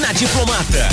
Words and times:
na 0.00 0.12
Diplomata. 0.12 0.88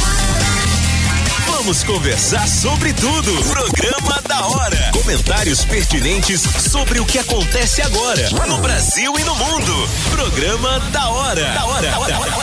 Vamos 1.47 1.83
conversar 1.83 2.47
sobre 2.47 2.93
tudo. 2.93 3.31
Programa 3.43 4.21
da 4.27 4.45
hora. 4.45 4.91
Comentários 4.91 5.63
pertinentes 5.65 6.41
sobre 6.41 6.99
o 6.99 7.05
que 7.05 7.17
acontece 7.17 7.81
agora 7.81 8.29
no 8.47 8.57
Brasil 8.59 9.13
e 9.17 9.23
no 9.23 9.35
mundo. 9.35 9.89
Programa 10.11 10.79
da 10.91 11.09
hora. 11.09 11.53
Da 11.53 11.65
hora. 11.65 11.91
Da 11.91 11.99
hora. 11.99 12.11
Da 12.11 12.19
hora. 12.19 12.37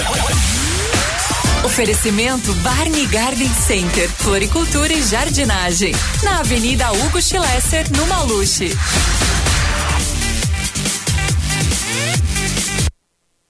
Oferecimento 1.64 2.52
Barney 2.56 3.06
Garden 3.06 3.50
Center, 3.66 4.08
Floricultura 4.08 4.92
e 4.92 5.02
Jardinagem. 5.02 5.94
Na 6.22 6.40
Avenida 6.40 6.92
Hugo 6.92 7.20
Schlesser, 7.20 7.90
no 7.90 8.06
Maluche. 8.06 8.76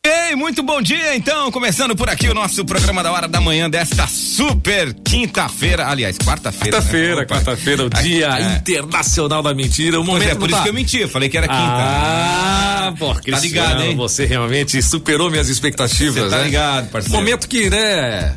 Ei, 0.07 0.37
muito 0.37 0.63
bom 0.63 0.83
dia, 0.83 1.17
então, 1.17 1.51
começando 1.51 1.97
por 1.97 2.11
aqui 2.11 2.29
o 2.29 2.35
nosso 2.35 2.63
programa 2.65 3.03
da 3.03 3.11
hora 3.11 3.27
da 3.27 3.41
manhã 3.41 3.71
desta 3.71 4.07
super 4.07 4.93
quinta-feira, 5.03 5.87
aliás, 5.89 6.19
quarta-feira. 6.19 6.77
Quarta-feira, 6.77 7.17
né? 7.21 7.25
quarta-feira, 7.25 7.85
o 7.87 7.89
dia 7.89 8.29
É. 8.39 8.57
internacional 8.57 9.43
da 9.43 9.55
mentira, 9.55 9.99
o 9.99 10.05
Pois 10.05 10.13
momento 10.19 10.31
é, 10.31 10.35
por 10.35 10.41
não 10.41 10.47
isso 10.49 10.57
tá- 10.59 10.63
que 10.65 10.69
eu 10.69 10.75
menti, 10.75 10.99
eu 11.01 11.09
falei 11.09 11.31
que 11.31 11.39
era 11.39 11.49
quinta. 11.49 11.59
Ah, 11.63 12.93
pô, 12.99 13.15
Tá 13.15 13.39
ligado, 13.39 13.83
hein? 13.83 13.97
Você 13.97 14.27
realmente 14.27 14.83
superou 14.83 15.31
minhas 15.31 15.49
expectativas, 15.49 16.15
Você 16.25 16.29
tá 16.29 16.37
né? 16.39 16.45
ligado, 16.45 16.91
parceiro. 16.91 17.17
Momento 17.17 17.49
que, 17.49 17.71
né, 17.71 18.35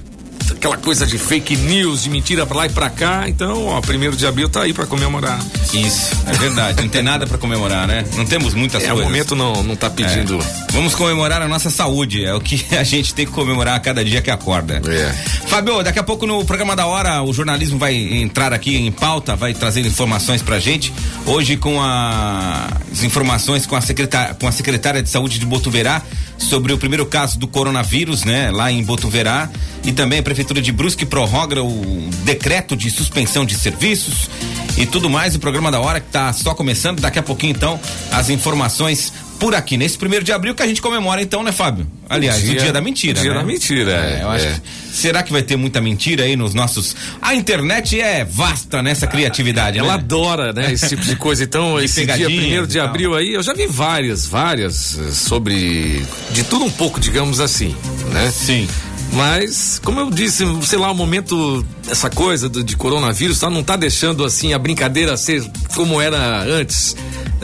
aquela 0.51 0.77
coisa 0.77 1.05
de 1.05 1.17
fake 1.17 1.55
news, 1.55 2.03
de 2.03 2.09
mentira 2.09 2.45
pra 2.45 2.57
lá 2.57 2.65
e 2.65 2.69
pra 2.69 2.89
cá, 2.89 3.25
então, 3.27 3.65
ó, 3.67 3.81
primeiro 3.81 4.15
de 4.15 4.25
abril 4.25 4.47
tá 4.49 4.61
aí 4.63 4.73
pra 4.73 4.85
comemorar. 4.85 5.39
Isso, 5.73 6.11
é 6.27 6.31
verdade, 6.33 6.81
não 6.81 6.89
tem 6.89 7.03
nada 7.03 7.25
pra 7.27 7.37
comemorar, 7.37 7.87
né? 7.87 8.05
Não 8.15 8.25
temos 8.25 8.53
muitas 8.53 8.83
É, 8.83 8.87
o 8.87 8.89
coisas. 8.89 9.05
momento 9.05 9.35
não, 9.35 9.61
não 9.63 9.75
tá 9.75 9.89
pedindo... 9.89 10.39
É. 10.39 10.67
Vamos 10.71 10.93
comemorar 10.93 11.41
a 11.41 11.47
nossa 11.47 11.69
saúde, 11.71 12.23
é 12.23 12.33
o 12.33 12.39
que 12.39 12.63
a 12.77 12.83
gente 12.83 13.13
tem 13.13 13.25
que 13.25 13.31
comemorar 13.31 13.75
a 13.75 13.79
cada 13.79 14.03
dia 14.05 14.21
que 14.21 14.29
acorda. 14.29 14.81
É. 14.87 15.11
Fábio, 15.47 15.81
daqui 15.83 15.97
a 15.99 16.03
pouco 16.03 16.25
no 16.27 16.43
programa 16.45 16.75
da 16.75 16.85
hora 16.85 17.21
o 17.23 17.33
jornalismo 17.33 17.77
vai 17.79 17.95
entrar 17.95 18.53
aqui 18.53 18.75
em 18.77 18.91
pauta, 18.91 19.35
vai 19.35 19.53
trazer 19.53 19.85
informações 19.85 20.41
pra 20.41 20.59
gente. 20.59 20.93
Hoje 21.25 21.57
com 21.57 21.81
a- 21.81 22.67
as 22.91 23.03
informações 23.03 23.65
com 23.65 23.75
a, 23.75 23.81
secretária, 23.81 24.33
com 24.35 24.47
a 24.47 24.51
secretária 24.51 25.01
de 25.01 25.09
saúde 25.09 25.39
de 25.39 25.45
Botuverá 25.45 26.01
sobre 26.37 26.73
o 26.73 26.77
primeiro 26.77 27.05
caso 27.05 27.39
do 27.39 27.47
coronavírus, 27.47 28.23
né, 28.23 28.51
lá 28.51 28.71
em 28.71 28.83
Botuverá. 28.83 29.49
E 29.83 29.91
também 29.91 30.19
a 30.19 30.23
prefeitura 30.23 30.61
de 30.61 30.71
Brusque 30.71 31.05
prorroga 31.05 31.63
o 31.63 32.09
decreto 32.23 32.75
de 32.75 32.91
suspensão 32.91 33.45
de 33.45 33.55
serviços 33.55 34.29
e 34.77 34.85
tudo 34.85 35.09
mais. 35.09 35.35
O 35.35 35.39
programa 35.39 35.71
da 35.71 35.79
hora 35.79 35.99
que 35.99 36.09
tá 36.09 36.31
só 36.33 36.53
começando, 36.53 36.99
daqui 36.99 37.19
a 37.19 37.23
pouquinho 37.23 37.51
então 37.51 37.79
as 38.11 38.29
informações 38.29 39.13
por 39.39 39.53
aqui 39.55 39.77
nesse 39.77 39.97
primeiro 39.97 40.23
de 40.25 40.31
abril 40.31 40.55
que 40.55 40.63
a 40.63 40.67
gente 40.67 40.81
comemora 40.81 41.21
então, 41.21 41.43
né, 41.43 41.51
Fábio? 41.51 41.85
Aliás, 42.09 42.39
o 42.39 42.41
dia, 42.45 42.51
O 42.53 42.63
dia- 42.63 42.73
da 42.73 42.81
mentira. 42.81 43.19
o 43.19 43.21
dia 43.21 43.31
né? 43.33 43.37
da 43.39 43.43
mentira, 43.45 43.91
É, 43.91 44.23
eu 44.23 44.29
acho 44.29 44.45
é. 44.45 44.53
que 44.53 44.61
será 44.95 45.21
que 45.21 45.31
vai 45.31 45.41
ter 45.41 45.55
muita 45.57 45.79
mentira 45.81 46.23
aí 46.23 46.35
nos 46.35 46.53
nossos. 46.53 46.95
A 47.21 47.35
internet 47.35 47.99
é 47.99 48.23
vasta 48.25 48.81
nessa 48.81 49.05
criatividade, 49.05 49.77
Ela 49.77 49.89
né? 49.89 49.93
adora, 49.95 50.53
né, 50.53 50.71
esse 50.73 50.87
tipo 50.89 51.03
de 51.03 51.15
coisa. 51.15 51.43
Então, 51.43 51.77
De 51.79 51.85
esse 51.85 52.05
dia 52.05 52.25
primeiro 52.25 52.65
de 52.65 52.79
abril 52.79 53.13
aí, 53.15 53.33
eu 53.33 53.43
já 53.43 53.53
vi 53.53 53.67
várias, 53.67 54.25
várias 54.25 54.97
eh, 54.97 55.11
sobre 55.11 56.01
de 56.31 56.43
tudo 56.45 56.65
um 56.65 56.71
pouco, 56.71 56.99
digamos 56.99 57.39
assim, 57.39 57.75
né? 58.11 58.31
Sim. 58.31 58.67
Mas, 59.13 59.79
como 59.83 59.99
eu 59.99 60.09
disse, 60.09 60.43
sei 60.63 60.77
lá, 60.77 60.91
o 60.91 60.95
momento, 60.95 61.65
essa 61.89 62.09
coisa 62.09 62.47
do, 62.49 62.63
de 62.63 62.75
coronavírus, 62.75 63.39
tá, 63.39 63.49
não 63.49 63.63
tá 63.63 63.75
deixando 63.75 64.23
assim 64.23 64.53
a 64.53 64.59
brincadeira 64.59 65.15
ser 65.17 65.43
como 65.73 65.99
era 66.01 66.43
antes. 66.43 66.95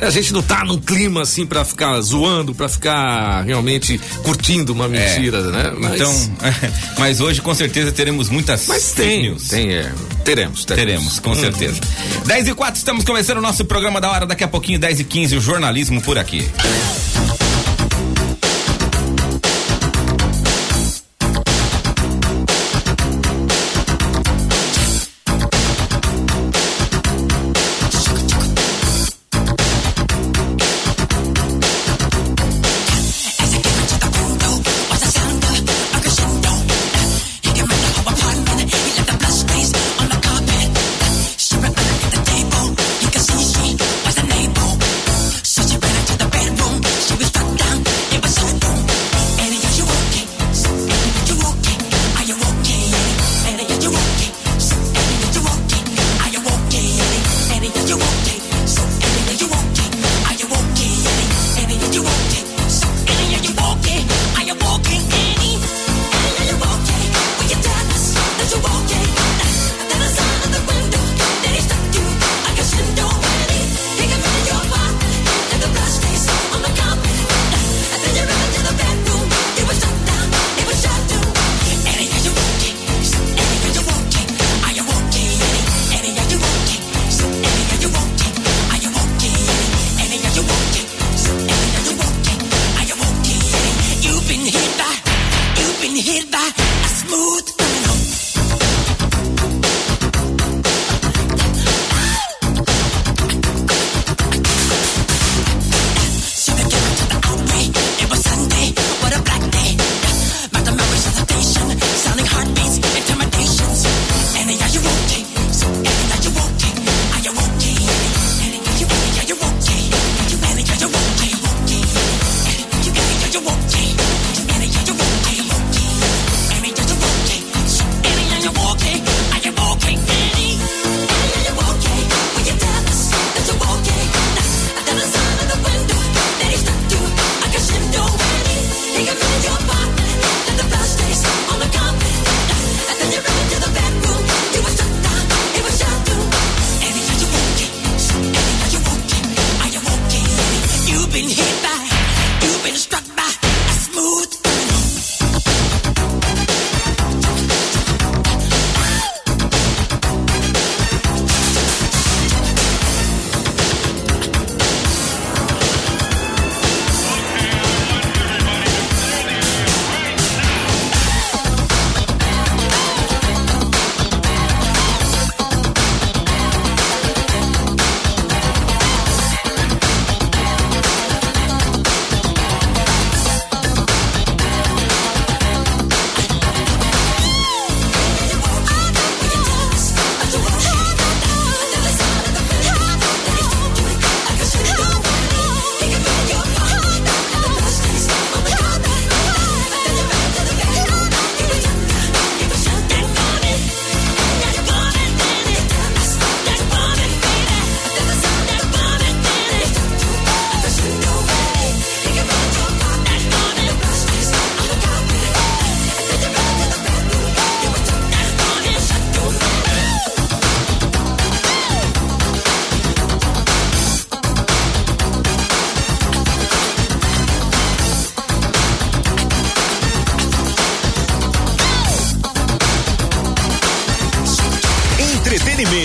A 0.02 0.09
gente 0.09 0.33
não 0.33 0.42
tá 0.42 0.66
num 0.66 0.78
clima 0.78 1.22
assim 1.22 1.45
pra 1.45 1.64
ficar 1.64 2.00
zoando, 2.02 2.53
pra 2.53 2.67
ficar 2.67 3.42
realmente 3.44 4.00
curtindo 4.23 4.73
uma 4.73 4.88
mentira, 4.88 5.42
né? 5.44 5.73
Mas, 5.80 5.95
Então, 5.95 6.31
mas 6.97 7.22
hoje 7.22 7.42
com 7.42 7.53
certeza 7.55 7.92
teremos 7.92 8.27
muitas 8.30 8.67
mas 8.67 8.92
tem, 8.92 9.23
news. 9.23 9.48
tem, 9.48 9.72
é, 9.72 9.92
teremos, 10.25 10.66
teremos. 10.66 10.66
Teremos, 10.66 11.20
com 11.20 11.36
certeza. 11.36 11.80
10 12.25 12.48
e 12.50 12.53
4, 12.53 12.75
estamos 12.77 13.05
começando 13.05 13.38
o 13.38 13.42
nosso 13.42 13.64
programa 13.66 14.02
da 14.02 14.11
hora. 14.11 14.25
Daqui 14.25 14.43
a 14.43 14.48
pouquinho, 14.48 14.80
10 14.80 14.99
e 14.99 15.04
15, 15.04 15.37
o 15.37 15.42
jornalismo 15.42 16.02
por 16.02 16.17
aqui. 16.17 16.45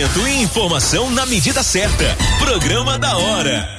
Entretenimento 0.08 0.28
e 0.28 0.42
informação 0.42 1.10
na 1.10 1.26
medida 1.26 1.62
certa. 1.62 2.16
Programa 2.38 2.98
da 2.98 3.16
hora. 3.16 3.77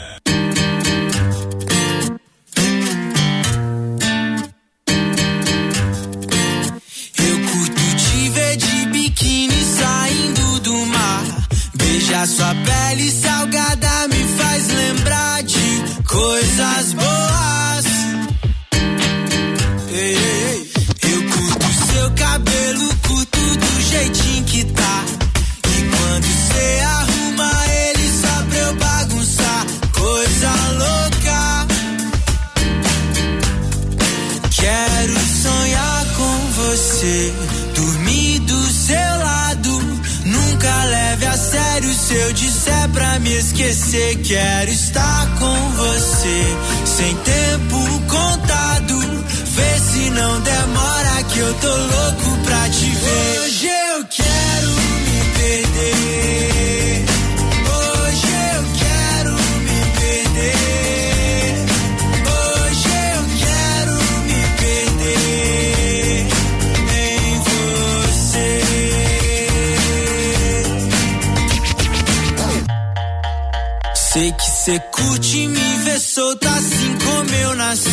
Sei 74.30 74.34
que 74.34 74.52
cê 74.52 74.80
curte 74.92 75.48
me 75.48 75.78
ver 75.86 76.00
solta 76.00 76.50
assim 76.50 76.98
como 77.04 77.34
eu 77.34 77.56
nasci. 77.56 77.90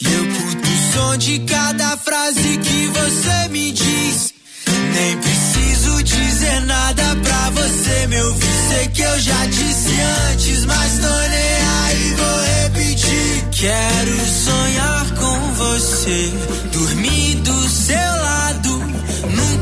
E 0.00 0.12
eu 0.12 0.24
curto 0.34 0.68
o 0.68 0.92
som 0.92 1.16
de 1.16 1.38
cada 1.40 1.96
frase 1.98 2.58
que 2.58 2.86
você 2.88 3.48
me 3.48 3.70
diz. 3.70 4.34
Nem 4.66 5.18
preciso 5.18 6.02
dizer 6.02 6.60
nada 6.62 7.16
pra 7.22 7.50
você 7.50 8.06
me 8.08 8.22
ouvir. 8.22 8.68
Sei 8.70 8.88
que 8.88 9.02
eu 9.02 9.20
já 9.20 9.46
disse 9.46 10.00
antes, 10.32 10.64
mas 10.64 10.98
tô 10.98 11.28
nem 11.28 11.56
aí, 11.84 12.14
vou 12.16 12.64
repetir. 12.64 13.44
Quero 13.52 14.26
sonhar 14.26 15.10
com 15.14 15.52
você, 15.54 16.32
dormir 16.72 17.34
do 17.36 17.68
seu 17.68 17.96
lado. 17.96 18.41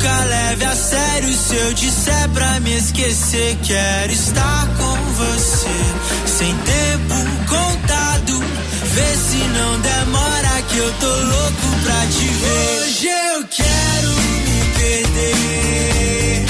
Nunca 0.01 0.25
leve 0.25 0.65
a 0.65 0.75
sério 0.75 1.31
se 1.31 1.55
eu 1.55 1.75
disser 1.75 2.29
pra 2.31 2.59
me 2.61 2.75
esquecer. 2.75 3.59
Quero 3.63 4.11
estar 4.11 4.67
com 4.79 4.97
você, 5.13 5.69
sem 6.25 6.57
tempo 6.57 7.15
contado. 7.47 8.43
Vê 8.95 9.17
se 9.17 9.37
não 9.37 9.81
demora 9.81 10.63
que 10.71 10.79
eu 10.79 10.93
tô 10.95 11.07
louco 11.07 11.83
pra 11.85 12.07
te 12.07 12.25
ver. 12.25 12.81
Hoje 12.81 13.09
eu 13.09 13.45
quero 13.49 14.09
me 14.47 14.65
perder. 14.79 16.50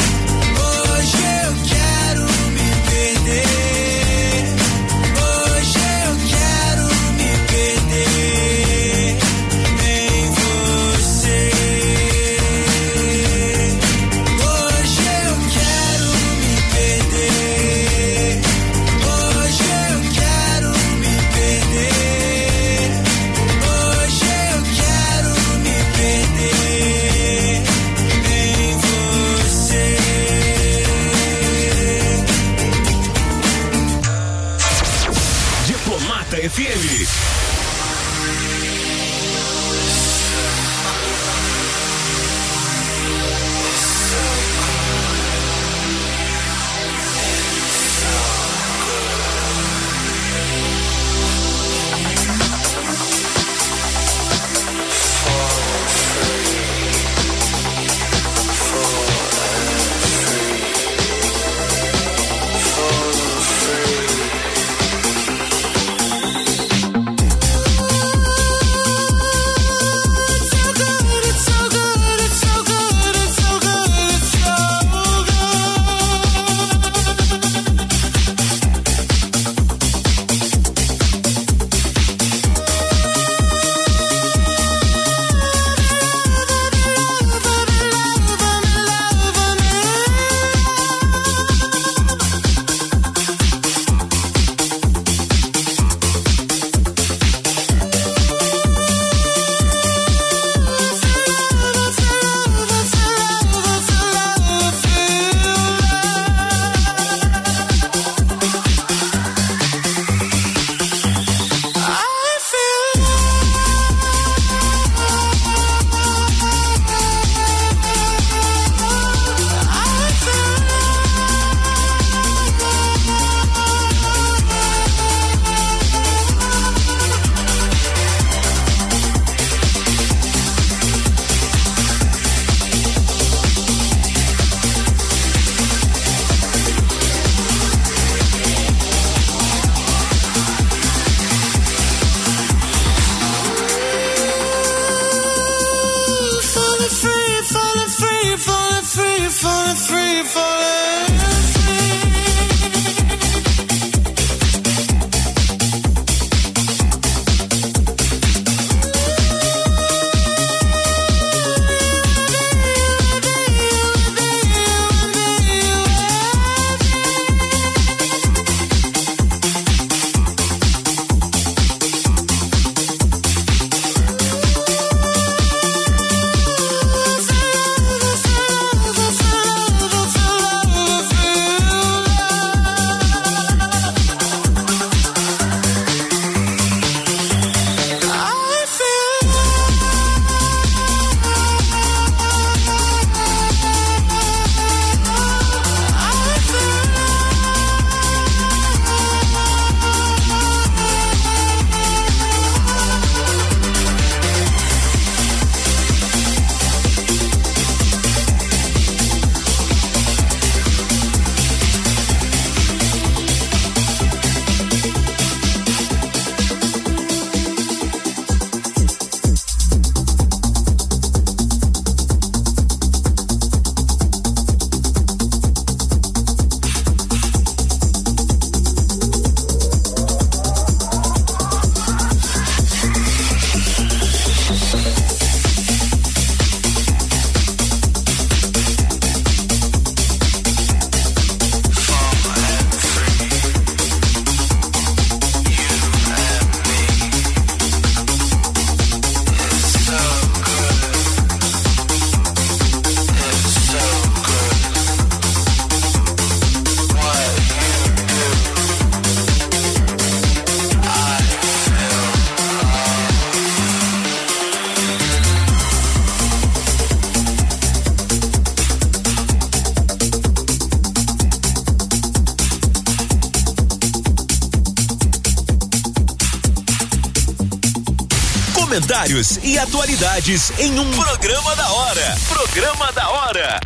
Atualidades 279.62 280.52
em 280.58 280.78
um 280.78 280.90
programa 280.92 281.54
da 281.54 281.70
hora. 281.70 282.18
Programa 282.28 282.92
da 282.92 283.10
hora. 283.10 283.60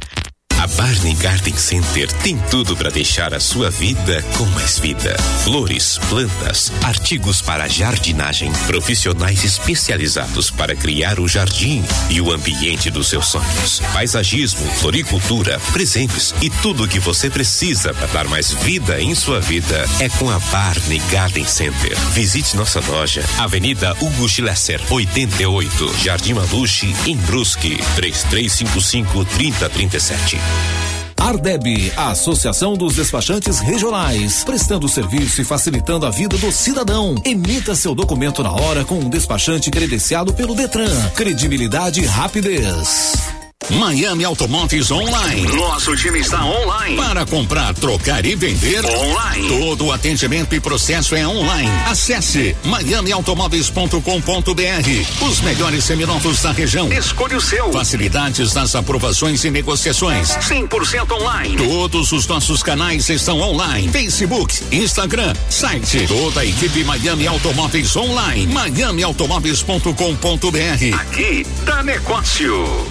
A 0.60 0.66
Barney 0.66 1.03
Garden 1.24 1.56
Center 1.56 2.12
tem 2.22 2.36
tudo 2.50 2.76
para 2.76 2.90
deixar 2.90 3.32
a 3.32 3.40
sua 3.40 3.70
vida 3.70 4.22
com 4.36 4.44
mais 4.48 4.78
vida. 4.78 5.16
Flores, 5.42 5.98
plantas, 6.10 6.70
artigos 6.82 7.40
para 7.40 7.66
jardinagem, 7.66 8.52
profissionais 8.66 9.42
especializados 9.42 10.50
para 10.50 10.76
criar 10.76 11.18
o 11.18 11.26
jardim 11.26 11.82
e 12.10 12.20
o 12.20 12.30
ambiente 12.30 12.90
dos 12.90 13.08
seus 13.08 13.24
sonhos. 13.24 13.80
Paisagismo, 13.94 14.66
floricultura, 14.74 15.58
presentes 15.72 16.34
e 16.42 16.50
tudo 16.50 16.84
o 16.84 16.88
que 16.88 17.00
você 17.00 17.30
precisa 17.30 17.94
para 17.94 18.06
dar 18.08 18.28
mais 18.28 18.52
vida 18.52 19.00
em 19.00 19.14
sua 19.14 19.40
vida 19.40 19.82
é 20.00 20.10
com 20.10 20.28
a 20.28 20.38
Barney 20.38 21.00
Garden 21.10 21.46
Center. 21.46 21.98
Visite 22.12 22.54
nossa 22.54 22.80
loja, 22.80 23.24
Avenida 23.38 23.96
Hugo 23.98 24.28
Schlesser, 24.28 24.78
88, 24.90 25.94
Jardim 26.04 26.34
Maluche, 26.34 26.94
em 27.06 27.16
Brusque, 27.16 27.78
3355 27.96 29.24
3037. 29.24 30.83
Ardeb, 31.24 31.90
a 31.96 32.10
Associação 32.10 32.74
dos 32.74 32.96
Despachantes 32.96 33.58
Regionais, 33.58 34.44
prestando 34.44 34.86
serviço 34.86 35.40
e 35.40 35.44
facilitando 35.44 36.04
a 36.04 36.10
vida 36.10 36.36
do 36.36 36.52
cidadão. 36.52 37.14
Emita 37.24 37.74
seu 37.74 37.94
documento 37.94 38.42
na 38.42 38.52
hora 38.52 38.84
com 38.84 38.98
um 38.98 39.08
despachante 39.08 39.70
credenciado 39.70 40.34
pelo 40.34 40.54
Detran. 40.54 41.08
Credibilidade 41.14 42.02
e 42.02 42.04
rapidez. 42.04 43.33
Miami 43.70 44.24
Automóveis 44.24 44.90
Online. 44.90 45.42
Nosso 45.56 45.96
time 45.96 46.18
está 46.18 46.44
online. 46.44 46.96
Para 46.96 47.24
comprar, 47.24 47.72
trocar 47.74 48.26
e 48.26 48.34
vender 48.34 48.84
online. 48.84 49.48
Todo 49.48 49.86
o 49.86 49.92
atendimento 49.92 50.54
e 50.54 50.60
processo 50.60 51.14
é 51.14 51.26
online. 51.26 51.70
Acesse 51.86 52.54
miamiautomóveis.com.br. 52.64 55.26
Os 55.26 55.40
melhores 55.40 55.82
seminovos 55.84 56.42
da 56.42 56.52
região. 56.52 56.92
Escolha 56.92 57.38
o 57.38 57.40
seu. 57.40 57.72
Facilidades 57.72 58.52
nas 58.52 58.74
aprovações 58.74 59.42
e 59.44 59.50
negociações. 59.50 60.28
100% 60.28 61.10
online. 61.12 61.56
Todos 61.56 62.12
os 62.12 62.26
nossos 62.26 62.62
canais 62.62 63.08
estão 63.08 63.40
online. 63.40 63.88
Facebook, 63.88 64.54
Instagram, 64.72 65.32
site. 65.48 66.06
Toda 66.06 66.40
a 66.40 66.44
equipe 66.44 66.84
Miami 66.84 67.26
Automóveis 67.26 67.96
Online. 67.96 68.46
miamiautomóveis.com.br. 68.46 71.00
Aqui 71.00 71.46
dá 71.64 71.82
negócio. 71.82 72.86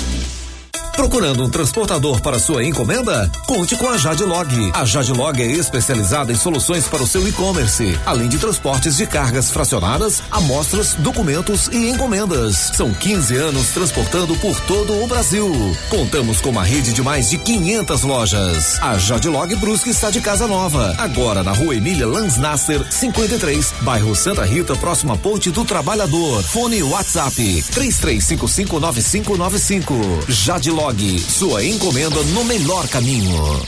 Procurando 0.96 1.44
um 1.44 1.50
transportador 1.50 2.22
para 2.22 2.38
sua 2.38 2.64
encomenda? 2.64 3.28
Conte 3.48 3.76
com 3.76 3.90
a 3.90 3.98
Jadlog. 3.98 4.72
A 4.74 4.86
Jadlog 4.86 5.42
é 5.42 5.48
especializada 5.48 6.32
em 6.32 6.36
soluções 6.36 6.88
para 6.88 7.02
o 7.02 7.08
seu 7.08 7.28
e-commerce, 7.28 7.98
além 8.06 8.30
de 8.30 8.38
transportes 8.38 8.98
de 8.98 9.08
cargas 9.08 9.50
fracionadas, 9.50 10.22
amostras, 10.30 10.94
documentos 10.94 11.68
e 11.72 11.90
encomendas. 11.90 12.72
São 12.76 12.94
15 12.94 13.36
anos 13.36 13.70
transportando 13.70 14.36
por 14.36 14.60
todo 14.62 15.04
o 15.04 15.08
Brasil. 15.08 15.52
Contamos 15.90 16.40
com 16.40 16.52
uma 16.52 16.64
rede 16.64 16.94
de 16.94 17.02
mais 17.02 17.32
de 17.32 17.40
500 17.40 18.04
lojas. 18.04 18.78
A 18.82 18.96
Jadlog 18.98 19.56
Brusque 19.56 19.90
está 19.90 20.12
de 20.12 20.22
casa 20.22 20.46
nova, 20.48 20.94
agora 21.00 21.42
na 21.44 21.54
Rua 21.54 21.76
Emília 21.76 22.06
Lansnasser, 22.06 22.86
53, 22.92 23.74
bairro 23.82 24.16
Santa 24.16 24.46
Rita, 24.46 24.76
próxima 24.76 25.18
Ponte 25.18 25.50
do 25.50 25.66
Trabalhador. 25.66 26.44
Fone 26.44 26.84
WhatsApp 26.84 27.64
33559595. 27.72 30.30
Jadlog 30.30 30.83
sua 31.30 31.64
encomenda 31.64 32.22
no 32.24 32.44
melhor 32.44 32.86
caminho. 32.90 33.66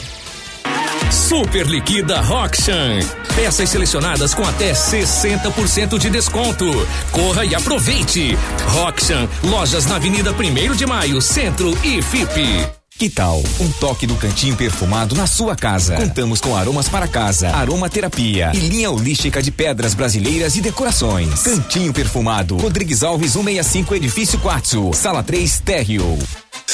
Super 1.09 1.65
liquida 1.65 2.19
Roxan. 2.19 2.99
Peças 3.33 3.69
selecionadas 3.69 4.33
com 4.33 4.43
até 4.43 4.73
60% 4.73 5.97
de 5.97 6.09
desconto. 6.09 6.65
Corra 7.11 7.45
e 7.45 7.55
aproveite. 7.55 8.37
Roxan, 8.67 9.29
lojas 9.43 9.85
na 9.85 9.95
Avenida 9.95 10.33
1 10.33 10.75
de 10.75 10.85
Maio, 10.85 11.21
Centro 11.21 11.71
e 11.85 12.01
FIP. 12.01 12.67
Que 12.97 13.09
tal 13.09 13.41
um 13.61 13.71
toque 13.79 14.05
do 14.05 14.15
cantinho 14.15 14.57
perfumado 14.57 15.15
na 15.15 15.25
sua 15.25 15.55
casa? 15.55 15.95
Contamos 15.95 16.41
com 16.41 16.55
aromas 16.55 16.89
para 16.89 17.07
casa, 17.07 17.49
aromaterapia 17.49 18.51
e 18.53 18.59
linha 18.59 18.91
holística 18.91 19.41
de 19.41 19.51
pedras 19.51 19.93
brasileiras 19.93 20.55
e 20.57 20.61
decorações. 20.61 21.43
Cantinho 21.43 21.93
perfumado, 21.93 22.57
Rodrigues 22.57 23.03
Alves 23.03 23.31
165 23.31 23.95
Edifício 23.95 24.39
Quartzo, 24.39 24.91
Sala 24.93 25.23
3 25.23 25.59
Térreo. 25.61 26.17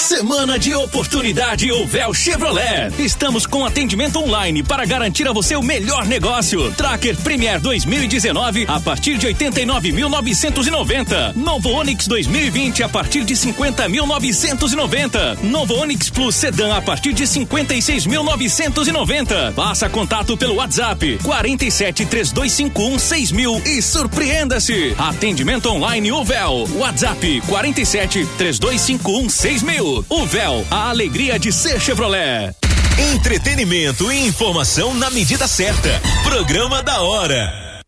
Semana 0.01 0.58
de 0.58 0.74
oportunidade 0.74 1.72
Uvel 1.72 2.12
Chevrolet. 2.12 2.91
Estamos 2.98 3.46
com 3.46 3.63
atendimento 3.63 4.17
online 4.17 4.63
para 4.63 4.84
garantir 4.84 5.27
a 5.27 5.31
você 5.31 5.55
o 5.55 5.62
melhor 5.62 6.08
negócio. 6.08 6.74
Tracker 6.74 7.15
Premier 7.17 7.62
2019 7.62 8.65
a 8.67 8.79
partir 8.79 9.20
de 9.20 9.27
89.990. 9.27 11.36
Novo 11.36 11.70
Onix 11.70 12.08
2020 12.08 12.81
a 12.81 12.89
partir 12.89 13.24
de 13.24 13.36
50.990. 13.36 15.43
Novo 15.43 15.75
Onix 15.75 16.10
Plus 16.10 16.34
Sedan 16.34 16.75
a 16.75 16.81
partir 16.81 17.13
de 17.13 17.25
56.990. 17.25 19.53
Faça 19.53 19.88
contato 19.88 20.36
pelo 20.36 20.55
WhatsApp 20.55 21.20
47 21.22 22.08
3251 22.08 22.98
6000 22.98 23.62
e 23.67 23.79
surpreenda-se. 23.84 24.96
Atendimento 24.98 25.70
online 25.70 26.12
Uvel. 26.12 26.67
WhatsApp 26.75 27.39
47 27.41 28.25
3251 28.39 29.29
6000. 29.29 29.90
O 30.10 30.25
Véu, 30.25 30.65
a 30.71 30.89
alegria 30.89 31.38
de 31.38 31.51
ser 31.51 31.79
Chevrolet. 31.81 32.55
Entretenimento 33.13 34.10
e 34.10 34.25
informação 34.25 34.93
na 34.93 35.10
medida 35.10 35.48
certa. 35.50 35.89
Programa 36.24 36.81
da 36.81 37.01
hora. 37.01 37.83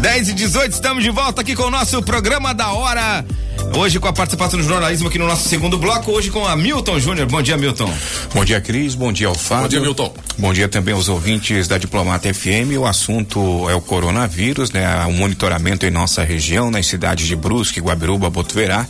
Dez 0.00 0.28
e 0.28 0.34
18, 0.34 0.72
estamos 0.72 1.04
de 1.04 1.10
volta 1.10 1.42
aqui 1.42 1.54
com 1.54 1.64
o 1.64 1.70
nosso 1.70 2.02
programa 2.02 2.52
da 2.52 2.72
hora. 2.72 3.24
Hoje 3.76 4.00
com 4.00 4.08
a 4.08 4.12
participação 4.12 4.58
do 4.58 4.64
jornalismo 4.64 5.08
aqui 5.08 5.18
no 5.18 5.26
nosso 5.26 5.48
segundo 5.48 5.78
bloco, 5.78 6.10
hoje 6.10 6.30
com 6.30 6.44
a 6.46 6.56
Milton 6.56 6.98
Júnior. 6.98 7.26
Bom 7.26 7.40
dia, 7.40 7.56
Milton. 7.56 7.92
Bom 8.34 8.44
dia, 8.44 8.60
Cris. 8.60 8.94
Bom 8.94 9.12
dia 9.12 9.28
ao 9.28 9.34
Fábio. 9.34 9.62
Bom 9.62 9.68
dia, 9.68 9.80
Milton. 9.80 10.14
Bom 10.36 10.52
dia 10.52 10.68
também 10.68 10.94
aos 10.94 11.08
ouvintes 11.08 11.68
da 11.68 11.78
Diplomata 11.78 12.32
FM. 12.32 12.78
O 12.78 12.86
assunto 12.86 13.68
é 13.68 13.74
o 13.74 13.80
coronavírus, 13.80 14.70
né? 14.70 15.04
O 15.06 15.12
monitoramento 15.12 15.86
em 15.86 15.90
nossa 15.90 16.24
região, 16.24 16.70
nas 16.70 16.86
cidades 16.86 17.26
de 17.26 17.36
Brusque, 17.36 17.80
Guabiruba, 17.80 18.30
Botuverá 18.30 18.86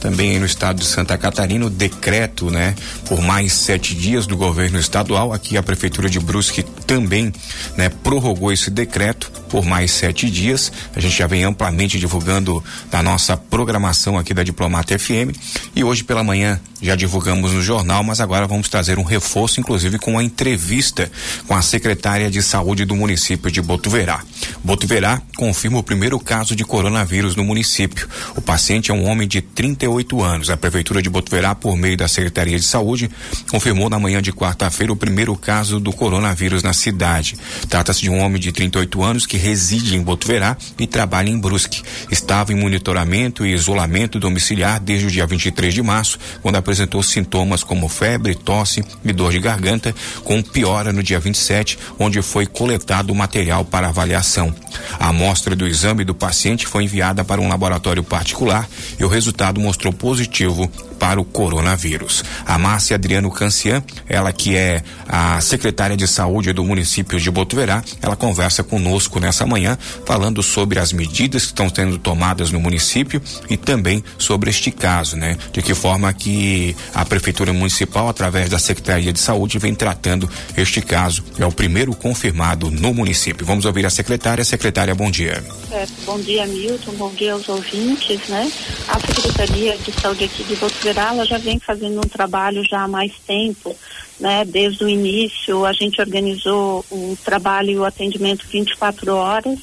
também 0.00 0.38
no 0.38 0.46
estado 0.46 0.80
de 0.80 0.86
Santa 0.86 1.16
Catarina, 1.18 1.66
o 1.66 1.70
decreto, 1.70 2.50
né, 2.50 2.74
por 3.06 3.20
mais 3.20 3.52
sete 3.52 3.94
dias 3.94 4.26
do 4.26 4.36
governo 4.36 4.78
estadual. 4.78 5.32
Aqui 5.32 5.56
a 5.56 5.62
prefeitura 5.62 6.08
de 6.08 6.18
Brusque 6.18 6.62
também, 6.86 7.32
né, 7.76 7.88
prorrogou 7.88 8.50
esse 8.50 8.70
decreto 8.70 9.30
por 9.48 9.64
mais 9.64 9.90
sete 9.90 10.30
dias. 10.30 10.72
A 10.96 11.00
gente 11.00 11.16
já 11.16 11.26
vem 11.26 11.44
amplamente 11.44 11.98
divulgando 11.98 12.64
na 12.90 13.02
nossa 13.02 13.36
programação 13.36 14.18
aqui 14.18 14.32
da 14.32 14.42
Diplomata 14.42 14.98
FM. 14.98 15.36
E 15.76 15.84
hoje 15.84 16.02
pela 16.02 16.24
manhã 16.24 16.58
já 16.80 16.96
divulgamos 16.96 17.52
no 17.52 17.60
jornal, 17.60 18.02
mas 18.02 18.20
agora 18.20 18.46
vamos 18.46 18.68
trazer 18.68 18.98
um 18.98 19.02
reforço, 19.02 19.60
inclusive 19.60 19.98
com 19.98 20.12
uma 20.12 20.24
entrevista 20.24 21.10
com 21.46 21.54
a 21.54 21.60
secretária 21.60 22.30
de 22.30 22.42
saúde 22.42 22.86
do 22.86 22.96
município 22.96 23.50
de 23.50 23.60
Botuverá. 23.60 24.22
Botuverá 24.64 25.20
confirma 25.36 25.78
o 25.78 25.82
primeiro 25.82 26.18
caso 26.18 26.56
de 26.56 26.64
coronavírus 26.64 27.36
no 27.36 27.44
município. 27.44 28.08
O 28.34 28.40
paciente 28.40 28.90
é 28.90 28.94
um 28.94 29.04
homem 29.06 29.28
de 29.28 29.42
38 29.42 29.89
anos. 30.22 30.50
A 30.50 30.56
prefeitura 30.56 31.02
de 31.02 31.10
Botuverá, 31.10 31.54
por 31.54 31.76
meio 31.76 31.96
da 31.96 32.06
Secretaria 32.06 32.58
de 32.58 32.64
Saúde, 32.64 33.10
confirmou 33.50 33.88
na 33.88 33.98
manhã 33.98 34.20
de 34.20 34.32
quarta-feira 34.32 34.92
o 34.92 34.96
primeiro 34.96 35.34
caso 35.36 35.80
do 35.80 35.92
coronavírus 35.92 36.62
na 36.62 36.72
cidade. 36.72 37.36
Trata-se 37.68 38.02
de 38.02 38.10
um 38.10 38.18
homem 38.18 38.40
de 38.40 38.52
38 38.52 39.02
anos 39.02 39.26
que 39.26 39.36
reside 39.36 39.96
em 39.96 40.02
Botuverá 40.02 40.56
e 40.78 40.86
trabalha 40.86 41.30
em 41.30 41.38
Brusque. 41.38 41.82
Estava 42.10 42.52
em 42.52 42.56
monitoramento 42.56 43.44
e 43.44 43.54
isolamento 43.54 44.20
domiciliar 44.20 44.80
desde 44.80 45.06
o 45.06 45.10
dia 45.10 45.26
23 45.26 45.72
de 45.72 45.82
março, 45.82 46.18
quando 46.42 46.56
apresentou 46.56 47.02
sintomas 47.02 47.62
como 47.62 47.88
febre, 47.88 48.34
tosse 48.34 48.84
e 49.04 49.12
dor 49.12 49.32
de 49.32 49.38
garganta, 49.38 49.94
com 50.24 50.42
piora 50.42 50.92
no 50.92 51.02
dia 51.02 51.18
27, 51.18 51.78
onde 51.98 52.20
foi 52.22 52.46
coletado 52.46 53.10
o 53.10 53.14
material 53.14 53.64
para 53.64 53.88
avaliação. 53.88 54.54
A 54.98 55.08
amostra 55.08 55.56
do 55.56 55.66
exame 55.66 56.04
do 56.04 56.14
paciente 56.14 56.66
foi 56.66 56.84
enviada 56.84 57.24
para 57.24 57.40
um 57.40 57.48
laboratório 57.48 58.02
particular 58.02 58.68
e 58.98 59.04
o 59.04 59.08
resultado 59.08 59.60
mostrou 59.60 59.79
positivo 59.88 60.70
para 60.98 61.18
o 61.18 61.24
coronavírus. 61.24 62.22
A 62.44 62.58
Márcia 62.58 62.96
Adriano 62.96 63.30
Cancian, 63.30 63.82
ela 64.06 64.30
que 64.34 64.54
é 64.54 64.82
a 65.08 65.40
secretária 65.40 65.96
de 65.96 66.06
saúde 66.06 66.52
do 66.52 66.62
município 66.62 67.18
de 67.18 67.30
Botuverá, 67.30 67.82
ela 68.02 68.14
conversa 68.14 68.62
conosco 68.62 69.18
nessa 69.18 69.46
manhã 69.46 69.78
falando 70.04 70.42
sobre 70.42 70.78
as 70.78 70.92
medidas 70.92 71.44
que 71.44 71.52
estão 71.52 71.72
sendo 71.74 71.96
tomadas 71.96 72.50
no 72.50 72.60
município 72.60 73.22
e 73.48 73.56
também 73.56 74.04
sobre 74.18 74.50
este 74.50 74.70
caso, 74.70 75.16
né? 75.16 75.38
De 75.52 75.62
que 75.62 75.74
forma 75.74 76.12
que 76.12 76.76
a 76.92 77.02
prefeitura 77.04 77.50
municipal, 77.50 78.10
através 78.10 78.50
da 78.50 78.58
Secretaria 78.58 79.12
de 79.12 79.20
Saúde, 79.20 79.58
vem 79.58 79.74
tratando 79.74 80.28
este 80.54 80.82
caso. 80.82 81.24
É 81.38 81.46
o 81.46 81.52
primeiro 81.52 81.94
confirmado 81.94 82.70
no 82.70 82.92
município. 82.92 83.46
Vamos 83.46 83.64
ouvir 83.64 83.86
a 83.86 83.90
secretária 83.90 84.44
Secretária, 84.44 84.94
bom 84.94 85.10
dia. 85.10 85.42
É, 85.70 85.86
bom 86.04 86.18
dia, 86.18 86.44
Milton. 86.46 86.92
Bom 86.92 87.10
dia 87.14 87.32
aos 87.32 87.48
ouvintes, 87.48 88.20
né? 88.28 88.50
A 88.88 88.98
Secretaria 89.00 89.69
de 89.78 89.92
Saúde 89.92 90.24
aqui 90.24 90.44
de 90.44 90.56
Botuverá, 90.56 91.10
ela 91.12 91.24
já 91.24 91.38
vem 91.38 91.58
fazendo 91.58 91.98
um 91.98 92.08
trabalho 92.08 92.64
já 92.64 92.82
há 92.82 92.88
mais 92.88 93.12
tempo, 93.26 93.76
né? 94.18 94.44
Desde 94.44 94.84
o 94.84 94.88
início, 94.88 95.64
a 95.64 95.72
gente 95.72 96.00
organizou 96.00 96.84
o 96.90 97.16
trabalho 97.24 97.70
e 97.70 97.78
o 97.78 97.84
atendimento 97.84 98.46
24 98.48 99.14
horas, 99.14 99.58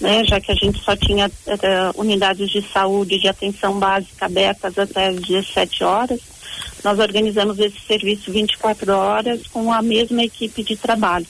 né? 0.00 0.24
Já 0.24 0.40
que 0.40 0.52
a 0.52 0.54
gente 0.54 0.82
só 0.82 0.96
tinha 0.96 1.28
uh, 1.28 2.00
unidades 2.00 2.50
de 2.50 2.62
saúde 2.62 3.18
de 3.18 3.28
atenção 3.28 3.78
básica 3.78 4.26
abertas 4.26 4.78
até 4.78 5.08
as 5.08 5.16
17 5.16 5.84
horas. 5.84 6.20
Nós 6.84 6.98
organizamos 6.98 7.58
esse 7.58 7.80
serviço 7.80 8.30
24 8.30 8.92
horas 8.92 9.46
com 9.48 9.72
a 9.72 9.82
mesma 9.82 10.22
equipe 10.22 10.62
de 10.62 10.76
trabalho. 10.76 11.26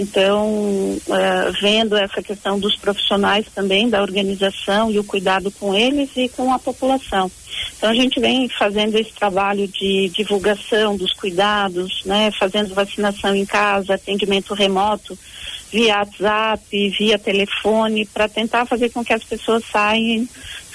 Então, 0.00 0.48
uh, 0.48 1.52
vendo 1.60 1.94
essa 1.94 2.22
questão 2.22 2.58
dos 2.58 2.74
profissionais 2.74 3.44
também, 3.54 3.86
da 3.86 4.00
organização 4.00 4.90
e 4.90 4.98
o 4.98 5.04
cuidado 5.04 5.50
com 5.50 5.74
eles 5.74 6.08
e 6.16 6.26
com 6.26 6.50
a 6.54 6.58
população. 6.58 7.30
Então, 7.76 7.90
a 7.90 7.94
gente 7.94 8.18
vem 8.18 8.48
fazendo 8.48 8.94
esse 8.96 9.12
trabalho 9.12 9.68
de 9.68 10.08
divulgação 10.08 10.96
dos 10.96 11.12
cuidados, 11.12 12.02
né, 12.06 12.30
fazendo 12.30 12.74
vacinação 12.74 13.34
em 13.34 13.44
casa, 13.44 13.92
atendimento 13.92 14.54
remoto, 14.54 15.18
via 15.70 15.98
WhatsApp, 15.98 16.88
via 16.98 17.18
telefone, 17.18 18.06
para 18.06 18.26
tentar 18.26 18.64
fazer 18.64 18.88
com 18.88 19.04
que 19.04 19.12
as 19.12 19.22
pessoas 19.22 19.62
saiam, 19.70 20.26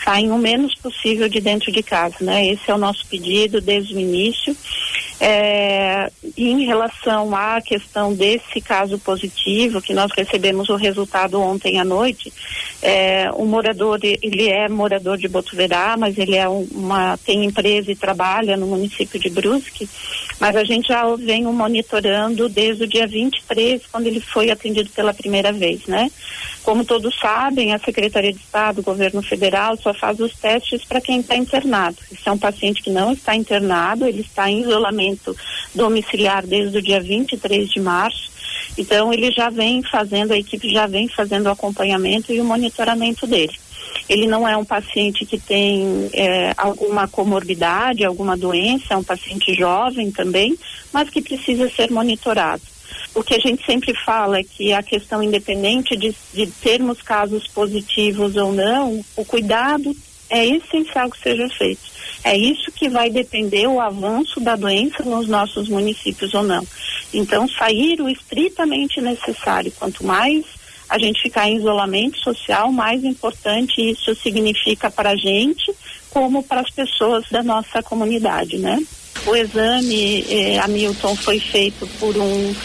saiam 0.03 0.35
o 0.35 0.39
menos 0.39 0.75
possível 0.75 1.27
de 1.27 1.41
dentro 1.41 1.71
de 1.71 1.81
casa, 1.81 2.17
né? 2.21 2.45
Esse 2.45 2.69
é 2.69 2.75
o 2.75 2.77
nosso 2.77 3.03
pedido 3.07 3.59
desde 3.59 3.95
o 3.95 3.99
início. 3.99 4.55
É, 5.19 6.11
em 6.37 6.65
relação 6.65 7.33
à 7.33 7.61
questão 7.61 8.13
desse 8.13 8.59
caso 8.59 8.99
positivo, 8.99 9.81
que 9.81 9.93
nós 9.93 10.11
recebemos 10.11 10.67
o 10.67 10.75
resultado 10.75 11.39
ontem 11.41 11.79
à 11.79 11.85
noite, 11.85 12.33
é, 12.81 13.31
o 13.33 13.45
morador, 13.45 13.99
ele 14.03 14.49
é 14.49 14.67
morador 14.67 15.17
de 15.17 15.27
Botuverá, 15.27 15.95
mas 15.97 16.17
ele 16.17 16.35
é 16.35 16.47
uma, 16.47 17.17
tem 17.17 17.45
empresa 17.45 17.91
e 17.91 17.95
trabalha 17.95 18.57
no 18.57 18.67
município 18.67 19.19
de 19.19 19.29
Brusque, 19.29 19.89
mas 20.39 20.55
a 20.55 20.63
gente 20.63 20.87
já 20.89 21.03
vem 21.15 21.45
o 21.45 21.53
monitorando 21.53 22.49
desde 22.49 22.83
o 22.83 22.87
dia 22.87 23.07
23, 23.07 23.81
quando 23.91 24.07
ele 24.07 24.19
foi 24.19 24.51
atendido 24.51 24.89
pela 24.89 25.13
primeira 25.13 25.51
vez, 25.51 25.85
né? 25.85 26.11
Como 26.63 26.83
todos 26.83 27.15
sabem, 27.19 27.73
a 27.73 27.79
Secretaria 27.79 28.33
de 28.33 28.39
Estado, 28.39 28.79
o 28.79 28.83
Governo 28.83 29.21
Federal, 29.21 29.77
só 29.77 29.93
faz 29.93 30.19
os 30.19 30.33
testes 30.33 30.83
para 30.83 30.99
quem 30.99 31.19
está 31.19 31.35
internado. 31.35 31.97
Esse 32.11 32.27
é 32.27 32.31
um 32.31 32.37
paciente 32.37 32.81
que 32.81 32.89
não 32.89 33.13
está 33.13 33.35
internado, 33.35 34.07
ele 34.07 34.21
está 34.21 34.49
em 34.49 34.61
isolamento 34.61 35.35
domiciliar 35.75 36.45
desde 36.45 36.77
o 36.77 36.81
dia 36.81 36.99
23 36.99 37.69
de 37.69 37.79
março. 37.79 38.31
Então, 38.77 39.13
ele 39.13 39.31
já 39.31 39.49
vem 39.49 39.83
fazendo, 39.83 40.33
a 40.33 40.37
equipe 40.37 40.67
já 40.69 40.87
vem 40.87 41.07
fazendo 41.07 41.45
o 41.45 41.51
acompanhamento 41.51 42.33
e 42.33 42.41
o 42.41 42.45
monitoramento 42.45 43.27
dele. 43.27 43.53
Ele 44.07 44.27
não 44.27 44.47
é 44.47 44.55
um 44.55 44.65
paciente 44.65 45.25
que 45.25 45.39
tem 45.39 46.09
é, 46.13 46.53
alguma 46.57 47.07
comorbidade, 47.07 48.05
alguma 48.05 48.37
doença, 48.37 48.93
é 48.93 48.97
um 48.97 49.03
paciente 49.03 49.53
jovem 49.53 50.11
também, 50.11 50.57
mas 50.93 51.09
que 51.09 51.21
precisa 51.21 51.69
ser 51.69 51.89
monitorado 51.91 52.61
o 53.15 53.23
que 53.23 53.33
a 53.33 53.39
gente 53.39 53.65
sempre 53.65 53.93
fala 54.03 54.39
é 54.39 54.43
que 54.43 54.73
a 54.73 54.83
questão 54.83 55.23
independente 55.23 55.95
de, 55.95 56.13
de 56.33 56.47
termos 56.47 57.01
casos 57.01 57.47
positivos 57.47 58.35
ou 58.35 58.51
não, 58.51 59.03
o 59.15 59.23
cuidado 59.23 59.95
é 60.29 60.45
essencial 60.45 61.09
que 61.09 61.21
seja 61.21 61.47
feito. 61.49 61.81
É 62.23 62.35
isso 62.35 62.71
que 62.71 62.89
vai 62.89 63.09
depender 63.09 63.67
o 63.67 63.79
avanço 63.79 64.39
da 64.41 64.55
doença 64.55 65.03
nos 65.03 65.27
nossos 65.27 65.69
municípios 65.69 66.33
ou 66.33 66.43
não. 66.43 66.67
Então, 67.13 67.47
sair 67.47 68.01
o 68.01 68.09
estritamente 68.09 68.99
necessário. 68.99 69.71
Quanto 69.71 70.05
mais 70.05 70.43
a 70.89 70.99
gente 70.99 71.21
ficar 71.21 71.49
em 71.49 71.57
isolamento 71.57 72.17
social, 72.19 72.71
mais 72.71 73.03
importante 73.03 73.81
isso 73.81 74.15
significa 74.15 74.89
para 74.89 75.11
a 75.11 75.15
gente, 75.15 75.73
como 76.09 76.43
para 76.43 76.61
as 76.61 76.69
pessoas 76.69 77.25
da 77.29 77.43
nossa 77.43 77.81
comunidade, 77.81 78.57
né? 78.57 78.79
O 79.25 79.35
exame, 79.35 80.25
eh, 80.29 80.59
Hamilton, 80.59 81.15
foi 81.15 81.39
feito 81.39 81.87
por 81.99 82.15
um 82.15 82.55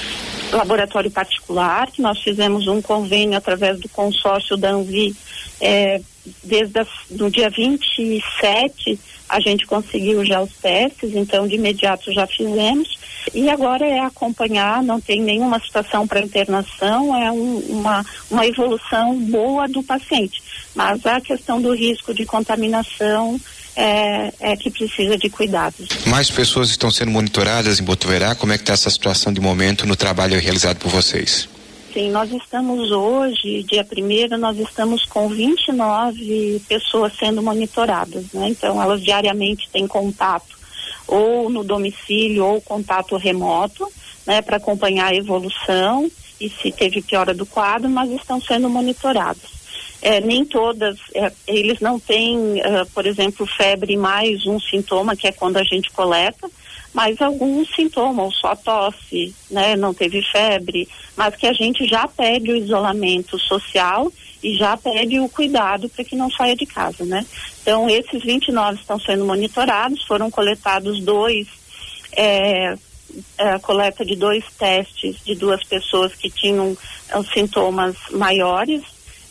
laboratório 0.53 1.11
particular, 1.11 1.91
que 1.91 2.03
nós 2.03 2.21
fizemos 2.21 2.67
um 2.67 2.83
convênio 2.83 3.37
através 3.37 3.79
do 3.81 3.89
consórcio 3.89 4.57
da 4.57 4.71
Anvi, 4.71 5.15
é, 5.61 6.01
desde 6.45 6.81
o 6.81 6.87
no 7.11 7.31
dia 7.31 7.49
27 7.51 8.99
a 9.31 9.39
gente 9.39 9.65
conseguiu 9.65 10.25
já 10.25 10.41
os 10.43 10.51
testes, 10.55 11.15
então 11.15 11.47
de 11.47 11.55
imediato 11.55 12.13
já 12.13 12.27
fizemos. 12.27 12.99
E 13.33 13.49
agora 13.49 13.87
é 13.87 14.01
acompanhar, 14.01 14.83
não 14.83 15.01
tem 15.01 15.23
nenhuma 15.23 15.61
situação 15.61 16.07
para 16.07 16.21
internação, 16.21 17.15
é 17.15 17.31
um, 17.31 17.59
uma, 17.69 18.05
uma 18.29 18.45
evolução 18.45 19.17
boa 19.21 19.69
do 19.69 19.83
paciente. 19.85 20.43
Mas 20.75 21.07
a 21.07 21.21
questão 21.21 21.63
do 21.63 21.73
risco 21.75 22.13
de 22.13 22.27
contaminação 22.27 23.39
é, 23.77 24.33
é, 24.41 24.57
que 24.57 24.69
precisa 24.69 25.17
de 25.17 25.31
cuidados. 25.31 25.89
Mais 26.07 26.29
pessoas 26.29 26.71
estão 26.71 26.91
sendo 26.91 27.13
monitoradas 27.13 27.79
em 27.79 27.85
Botuverá. 27.85 28.35
Como 28.35 28.53
é 28.53 28.57
que 28.57 28.63
está 28.63 28.73
essa 28.73 28.91
situação 28.91 29.33
de 29.33 29.41
momento 29.41 29.87
no 29.87 29.95
trabalho 29.95 30.41
realizado 30.41 30.79
por 30.79 30.91
vocês? 30.91 31.49
Sim, 31.93 32.11
nós 32.11 32.31
estamos 32.31 32.93
hoje, 32.93 33.65
dia 33.65 33.83
primeiro, 33.83 34.39
nós 34.39 34.57
estamos 34.59 35.05
com 35.07 35.29
29 35.29 36.63
pessoas 36.69 37.13
sendo 37.19 37.43
monitoradas, 37.43 38.33
né? 38.33 38.49
Então 38.49 38.81
elas 38.81 39.03
diariamente 39.03 39.69
têm 39.71 39.89
contato 39.89 40.57
ou 41.09 41.51
no 41.51 41.65
domicílio 41.65 42.47
ou 42.47 42.61
contato 42.61 43.17
remoto, 43.17 43.91
né, 44.25 44.41
para 44.41 44.59
acompanhar 44.59 45.11
a 45.11 45.17
evolução 45.17 46.09
e 46.41 46.49
se 46.49 46.71
teve 46.71 47.03
piora 47.03 47.35
do 47.35 47.45
quadro, 47.45 47.91
mas 47.91 48.09
estão 48.13 48.41
sendo 48.41 48.71
monitorados. 48.71 49.59
É, 50.01 50.21
nem 50.21 50.45
todas, 50.45 50.97
é, 51.13 51.33
eles 51.47 51.81
não 51.81 51.99
têm, 51.99 52.39
uh, 52.39 52.87
por 52.95 53.05
exemplo, 53.05 53.45
febre 53.45 53.97
mais 53.97 54.47
um 54.47 54.59
sintoma, 54.59 55.17
que 55.17 55.27
é 55.27 55.33
quando 55.33 55.57
a 55.57 55.65
gente 55.65 55.91
coleta, 55.91 56.49
mas 56.93 57.21
alguns 57.21 57.73
sintomas, 57.75 58.35
só 58.37 58.55
tosse, 58.57 59.35
né, 59.51 59.77
não 59.77 59.95
teve 59.95 60.23
febre, 60.23 60.89
mas 61.17 61.37
que 61.37 61.47
a 61.47 61.53
gente 61.53 61.87
já 61.87 62.09
pede 62.09 62.51
o 62.51 62.57
isolamento 62.57 63.39
social 63.39 64.11
e 64.43 64.57
já 64.57 64.77
pede 64.77 65.21
o 65.21 65.29
cuidado 65.29 65.89
para 65.89 66.05
que 66.05 66.17
não 66.17 66.31
saia 66.31 66.57
de 66.57 66.67
casa, 66.67 67.05
né? 67.05 67.27
Então, 67.63 67.89
esses 67.89 68.23
29 68.23 68.81
estão 68.81 68.99
sendo 68.99 69.25
monitorados, 69.25 70.03
foram 70.05 70.31
coletados 70.31 71.01
dois, 71.03 71.47
é, 72.17 72.75
a 73.39 73.59
coleta 73.59 74.05
de 74.05 74.17
dois 74.17 74.45
testes 74.59 75.17
de 75.25 75.35
duas 75.35 75.63
pessoas 75.65 76.15
que 76.15 76.31
tinham 76.31 76.77
os 77.15 77.29
sintomas 77.33 77.97
maiores, 78.11 78.83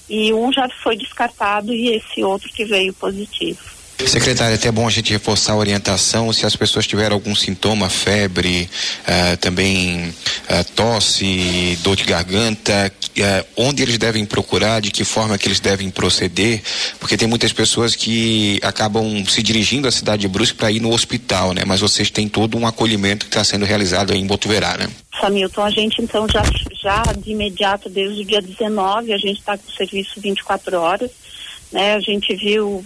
e 0.08 0.34
um 0.34 0.52
já 0.52 0.67
foi 0.84 0.95
descartado 0.95 1.74
e 1.74 1.95
esse 1.95 2.24
outro 2.24 2.50
que 2.50 2.65
veio 2.65 2.93
positivo. 2.93 3.79
Secretária, 4.08 4.54
é 4.54 4.56
até 4.56 4.72
bom 4.72 4.88
a 4.88 4.90
gente 4.90 5.12
reforçar 5.12 5.54
a 5.54 5.58
orientação 5.58 6.32
se 6.32 6.46
as 6.46 6.56
pessoas 6.56 6.88
tiverem 6.88 7.14
algum 7.14 7.36
sintoma, 7.36 7.90
febre, 7.90 8.70
uh, 9.04 9.38
também 9.38 10.10
uh, 10.10 10.72
tosse, 10.76 11.78
dor 11.84 11.96
de 11.96 12.06
garganta, 12.06 12.92
uh, 12.92 13.48
onde 13.58 13.84
eles 13.84 13.98
devem 13.98 14.26
procurar, 14.26 14.80
de 14.80 14.90
que 14.90 15.04
forma 15.04 15.38
que 15.38 15.48
eles 15.48 15.60
devem 15.60 15.90
proceder, 15.90 16.62
porque 17.00 17.18
tem 17.18 17.28
muitas 17.28 17.52
pessoas 17.52 17.96
que 17.96 18.60
acabam 18.64 19.24
se 19.26 19.44
dirigindo 19.44 19.88
à 19.88 19.92
cidade 19.92 20.22
de 20.22 20.28
Brusque 20.28 20.58
para 20.58 20.72
ir 20.72 20.80
no 20.80 20.94
hospital, 20.94 21.54
né? 21.54 21.64
Mas 21.66 21.82
vocês 21.82 22.10
têm 22.10 22.28
todo 22.28 22.58
um 22.58 22.66
acolhimento 22.66 23.26
que 23.26 23.32
está 23.32 23.44
sendo 23.44 23.66
realizado 23.66 24.14
aí 24.14 24.20
em 24.20 24.26
Botuverá, 24.26 24.78
né? 24.78 24.90
Hamilton, 25.22 25.64
a 25.64 25.70
gente 25.70 26.02
então 26.02 26.26
já, 26.30 26.44
já 26.82 27.04
de 27.18 27.32
imediato, 27.32 27.90
desde 27.90 28.22
o 28.22 28.26
dia 28.26 28.42
19, 28.42 29.12
a 29.12 29.18
gente 29.18 29.40
está 29.40 29.58
com 29.58 29.70
o 29.70 29.76
serviço 29.76 30.20
24 30.22 30.80
horas 30.80 31.12
né, 31.72 31.96
a 31.96 32.00
gente 32.00 32.36
viu 32.36 32.84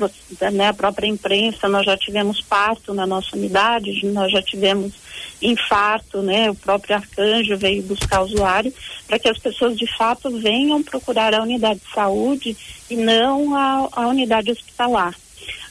né, 0.51 0.67
a 0.67 0.73
própria 0.73 1.07
imprensa, 1.07 1.69
nós 1.69 1.85
já 1.85 1.97
tivemos 1.97 2.41
parto 2.41 2.93
na 2.93 3.05
nossa 3.05 3.35
unidade, 3.35 4.05
nós 4.07 4.31
já 4.31 4.41
tivemos 4.41 4.93
infarto, 5.41 6.21
né, 6.21 6.49
o 6.49 6.55
próprio 6.55 6.95
arcanjo 6.95 7.57
veio 7.57 7.83
buscar 7.83 8.21
usuário, 8.21 8.73
para 9.07 9.19
que 9.19 9.29
as 9.29 9.37
pessoas 9.37 9.77
de 9.77 9.87
fato 9.97 10.29
venham 10.39 10.81
procurar 10.83 11.33
a 11.33 11.41
unidade 11.41 11.79
de 11.79 11.93
saúde 11.93 12.57
e 12.89 12.95
não 12.95 13.55
a, 13.55 13.89
a 13.91 14.07
unidade 14.07 14.51
hospitalar. 14.51 15.15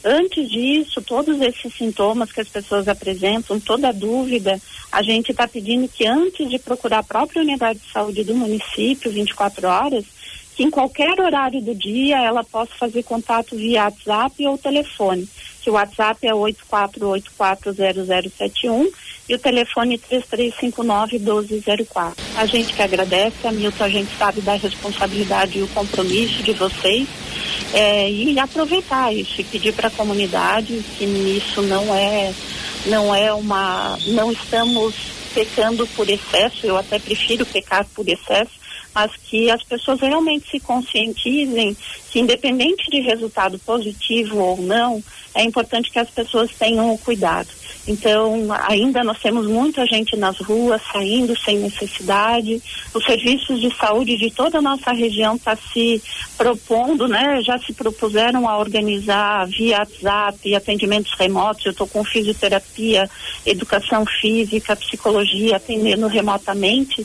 Antes 0.05 0.51
disso, 0.51 1.01
todos 1.01 1.41
esses 1.41 1.73
sintomas 1.75 2.33
que 2.33 2.41
as 2.41 2.49
pessoas 2.49 2.89
apresentam, 2.89 3.61
toda 3.61 3.93
dúvida, 3.93 4.61
a 4.91 5.03
gente 5.03 5.31
está 5.31 5.47
pedindo 5.47 5.89
que 5.89 6.07
antes 6.07 6.51
de 6.51 6.59
procurar 6.59 6.99
a 6.99 7.05
própria 7.05 7.41
unidade 7.41 7.79
de 7.79 7.91
saúde 7.91 8.25
do 8.25 8.35
município, 8.35 9.13
24 9.13 9.69
horas, 9.69 10.05
que 10.55 10.63
em 10.63 10.71
qualquer 10.71 11.19
horário 11.21 11.61
do 11.61 11.75
dia 11.75 12.19
ela 12.19 12.45
possa 12.45 12.71
fazer 12.79 13.03
contato 13.03 13.57
via 13.57 13.83
WhatsApp 13.85 14.47
ou 14.47 14.59
telefone. 14.59 15.27
Que 15.63 15.71
o 15.71 15.73
WhatsApp 15.75 16.27
é 16.27 16.33
84840071 16.33 18.93
e 19.29 19.35
o 19.35 19.39
telefone 19.39 19.99
3359-1204. 19.99 22.15
A 22.37 22.47
gente 22.47 22.73
que 22.75 22.83
agradece, 22.83 23.47
Hamilton, 23.47 23.85
a 23.85 23.89
gente 23.89 24.17
sabe 24.17 24.41
da 24.41 24.55
responsabilidade 24.55 25.59
e 25.59 25.63
o 25.63 25.69
compromisso 25.69 26.43
de 26.43 26.53
vocês 26.53 27.07
é, 27.73 28.11
e 28.11 28.37
aproveitar 28.39 29.15
isso 29.15 29.41
e 29.41 29.45
pedir 29.45 29.73
para 29.73 29.89
a 29.89 29.91
comunidade 29.91 30.85
que 30.99 31.05
isso 31.05 31.63
não 31.63 31.95
é, 31.95 32.35
não 32.87 33.15
é 33.15 33.33
uma, 33.33 33.97
não 34.09 34.33
estamos 34.33 34.95
pecando 35.33 35.87
por 35.89 36.11
excesso, 36.11 36.67
eu 36.67 36.77
até 36.77 36.99
prefiro 36.99 37.47
pecar 37.47 37.87
por 37.95 38.09
excesso, 38.09 38.51
mas 38.95 39.13
que 39.17 39.51
as 39.51 39.63
pessoas 39.63 40.01
realmente 40.01 40.51
se 40.51 40.61
conscientizem 40.61 41.77
que 42.11 42.21
independente 42.21 42.91
de 42.91 43.01
resultado 43.01 43.59
positivo 43.59 44.39
ou 44.39 44.61
não, 44.61 45.03
é 45.35 45.43
importante 45.43 45.91
que 45.91 45.99
as 45.99 46.11
pessoas 46.11 46.51
tenham 46.59 46.93
o 46.93 46.99
cuidado. 46.99 47.49
Então, 47.87 48.47
ainda 48.69 49.03
nós 49.03 49.19
temos 49.19 49.47
muita 49.47 49.85
gente 49.87 50.17
nas 50.17 50.39
ruas 50.39 50.81
saindo 50.93 51.37
sem 51.41 51.59
necessidade. 51.59 52.63
Os 52.95 53.05
serviços 53.05 53.61
de 53.61 53.77
saúde 53.77 54.17
de 54.17 54.31
toda 54.31 54.59
a 54.59 54.63
nossa 54.63 54.93
região 54.93 55.35
está 55.35 55.57
se 55.57 56.01
propondo, 56.39 57.09
né? 57.09 57.41
Já 57.43 57.59
se 57.59 57.73
propuseram 57.73 58.49
a 58.49 58.57
organizar 58.57 59.47
via 59.49 59.79
WhatsApp 59.79 60.55
atendimentos 60.55 61.13
remotos. 61.19 61.67
Eu 61.67 61.73
estou 61.73 61.89
com 61.89 62.05
fisioterapia, 62.05 63.11
educação 63.45 64.05
física, 64.21 64.77
psicologia 64.77 65.57
atendendo 65.57 66.07
remotamente 66.07 67.05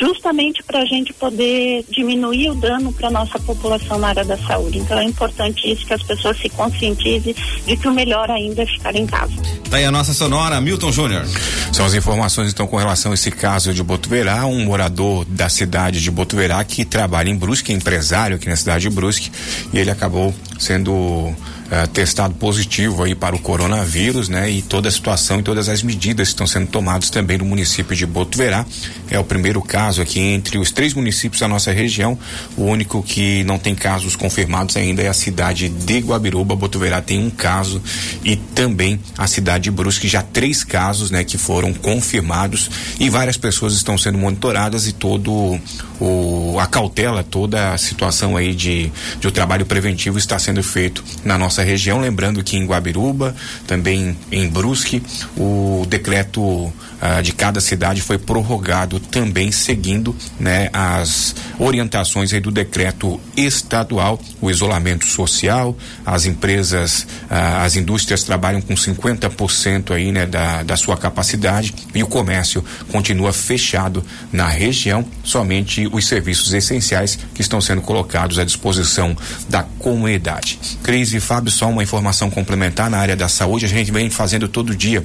justamente 0.00 0.62
para 0.62 0.80
a 0.80 0.84
gente 0.84 1.12
poder 1.12 1.84
diminuir 1.88 2.50
o 2.50 2.54
dano 2.54 2.92
para 2.92 3.10
nossa 3.10 3.38
população 3.38 3.98
na 3.98 4.08
área 4.08 4.24
da 4.24 4.36
saúde. 4.38 4.78
Então 4.78 4.98
é 4.98 5.04
importante 5.04 5.70
isso 5.70 5.86
que 5.86 5.92
as 5.92 6.02
pessoas 6.02 6.38
se 6.38 6.48
conscientizem 6.48 7.34
de 7.66 7.76
que 7.76 7.88
o 7.88 7.92
melhor 7.92 8.30
ainda 8.30 8.62
é 8.62 8.66
ficar 8.66 8.94
em 8.94 9.06
casa. 9.06 9.32
Tá 9.70 9.78
aí 9.78 9.84
a 9.84 9.90
nossa 9.90 10.12
sonora, 10.12 10.60
Milton 10.60 10.92
Júnior. 10.92 11.24
São 11.72 11.86
as 11.86 11.94
informações 11.94 12.52
então 12.52 12.66
com 12.66 12.76
relação 12.76 13.12
a 13.12 13.14
esse 13.14 13.30
caso 13.30 13.72
de 13.72 13.82
Botuverá, 13.82 14.44
um 14.46 14.64
morador 14.64 15.24
da 15.24 15.48
cidade 15.48 16.00
de 16.00 16.10
Botuverá 16.10 16.62
que 16.64 16.84
trabalha 16.84 17.30
em 17.30 17.36
Brusque, 17.36 17.72
é 17.72 17.74
empresário 17.74 18.36
aqui 18.36 18.48
na 18.48 18.56
cidade 18.56 18.88
de 18.88 18.90
Brusque, 18.90 19.30
e 19.72 19.78
ele 19.78 19.90
acabou 19.90 20.34
sendo 20.62 21.34
eh, 21.70 21.86
testado 21.86 22.34
positivo 22.34 23.02
aí 23.02 23.14
para 23.14 23.34
o 23.34 23.38
coronavírus, 23.38 24.28
né? 24.28 24.50
E 24.50 24.62
toda 24.62 24.88
a 24.88 24.92
situação 24.92 25.40
e 25.40 25.42
todas 25.42 25.68
as 25.68 25.82
medidas 25.82 26.28
que 26.28 26.34
estão 26.34 26.46
sendo 26.46 26.66
tomadas 26.66 27.10
também 27.10 27.38
no 27.38 27.44
município 27.44 27.96
de 27.96 28.06
Botuverá. 28.06 28.64
É 29.10 29.18
o 29.18 29.24
primeiro 29.24 29.60
caso 29.60 30.00
aqui 30.00 30.20
entre 30.20 30.58
os 30.58 30.70
três 30.70 30.94
municípios 30.94 31.40
da 31.40 31.48
nossa 31.48 31.72
região. 31.72 32.16
O 32.56 32.64
único 32.64 33.02
que 33.02 33.42
não 33.44 33.58
tem 33.58 33.74
casos 33.74 34.14
confirmados 34.14 34.76
ainda 34.76 35.02
é 35.02 35.08
a 35.08 35.14
cidade 35.14 35.68
de 35.68 35.98
Guabiruba. 35.98 36.54
Botuverá 36.54 37.00
tem 37.00 37.18
um 37.18 37.30
caso 37.30 37.82
e 38.22 38.36
também 38.36 39.00
a 39.18 39.26
cidade 39.26 39.64
de 39.64 39.70
Brusque 39.70 40.06
já 40.06 40.22
três 40.22 40.62
casos, 40.62 41.10
né? 41.10 41.24
Que 41.24 41.38
foram 41.38 41.72
confirmados 41.72 42.70
e 43.00 43.08
várias 43.08 43.36
pessoas 43.36 43.72
estão 43.72 43.98
sendo 43.98 44.18
monitoradas 44.18 44.86
e 44.86 44.92
todo 44.92 45.58
o 46.02 46.58
a 46.58 46.66
cautela, 46.66 47.22
toda 47.22 47.72
a 47.72 47.78
situação 47.78 48.36
aí 48.36 48.54
de, 48.54 48.90
de 49.20 49.26
o 49.26 49.30
trabalho 49.30 49.64
preventivo 49.64 50.18
está 50.18 50.38
sendo 50.38 50.62
feito 50.62 51.02
na 51.24 51.38
nossa 51.38 51.62
região. 51.62 52.00
Lembrando 52.00 52.42
que 52.42 52.56
em 52.56 52.66
Guabiruba, 52.66 53.34
também 53.66 54.16
em 54.30 54.48
Brusque, 54.48 55.02
o 55.36 55.84
decreto 55.88 56.72
ah, 57.04 57.20
de 57.20 57.32
cada 57.32 57.60
cidade 57.60 58.00
foi 58.00 58.16
prorrogado 58.16 59.00
também 59.00 59.50
seguindo 59.50 60.14
né, 60.38 60.70
as 60.72 61.34
orientações 61.58 62.32
aí 62.32 62.38
do 62.38 62.52
decreto 62.52 63.20
estadual, 63.36 64.20
o 64.40 64.48
isolamento 64.48 65.04
social, 65.04 65.76
as 66.06 66.26
empresas, 66.26 67.04
ah, 67.28 67.64
as 67.64 67.74
indústrias 67.74 68.22
trabalham 68.22 68.60
com 68.60 68.74
50% 68.74 69.90
aí 69.90 70.12
né, 70.12 70.26
da, 70.26 70.62
da 70.62 70.76
sua 70.76 70.96
capacidade 70.96 71.74
e 71.92 72.04
o 72.04 72.06
comércio 72.06 72.64
continua 72.92 73.32
fechado 73.32 74.04
na 74.32 74.46
região, 74.46 75.04
somente 75.24 75.88
os 75.92 76.06
serviços 76.06 76.54
essenciais 76.54 77.18
que 77.34 77.42
estão 77.42 77.60
sendo 77.60 77.82
colocados 77.82 78.38
à 78.38 78.44
disposição 78.44 79.16
da 79.48 79.64
comunidade. 79.80 80.56
Cris 80.84 81.12
e 81.14 81.18
Fábio, 81.18 81.50
só 81.50 81.68
uma 81.68 81.82
informação 81.82 82.30
complementar 82.30 82.88
na 82.88 82.98
área 82.98 83.16
da 83.16 83.28
saúde, 83.28 83.66
a 83.66 83.68
gente 83.68 83.90
vem 83.90 84.08
fazendo 84.08 84.46
todo 84.46 84.72
dia 84.72 85.02